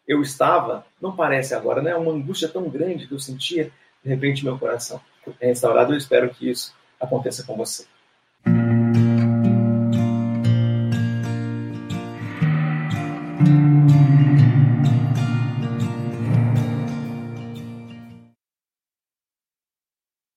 eu 0.06 0.20
estava, 0.20 0.84
não 1.00 1.16
parece 1.16 1.54
agora, 1.54 1.80
né? 1.80 1.94
Uma 1.94 2.12
angústia 2.12 2.48
tão 2.48 2.68
grande 2.68 3.06
que 3.06 3.14
eu 3.14 3.18
sentia, 3.18 3.72
de 4.02 4.08
repente 4.08 4.44
meu 4.44 4.58
coração 4.58 5.00
é 5.40 5.46
restaurado. 5.46 5.92
Eu 5.92 5.98
espero 5.98 6.30
que 6.30 6.50
isso 6.50 6.74
aconteça 7.00 7.44
com 7.44 7.56
você. 7.56 7.86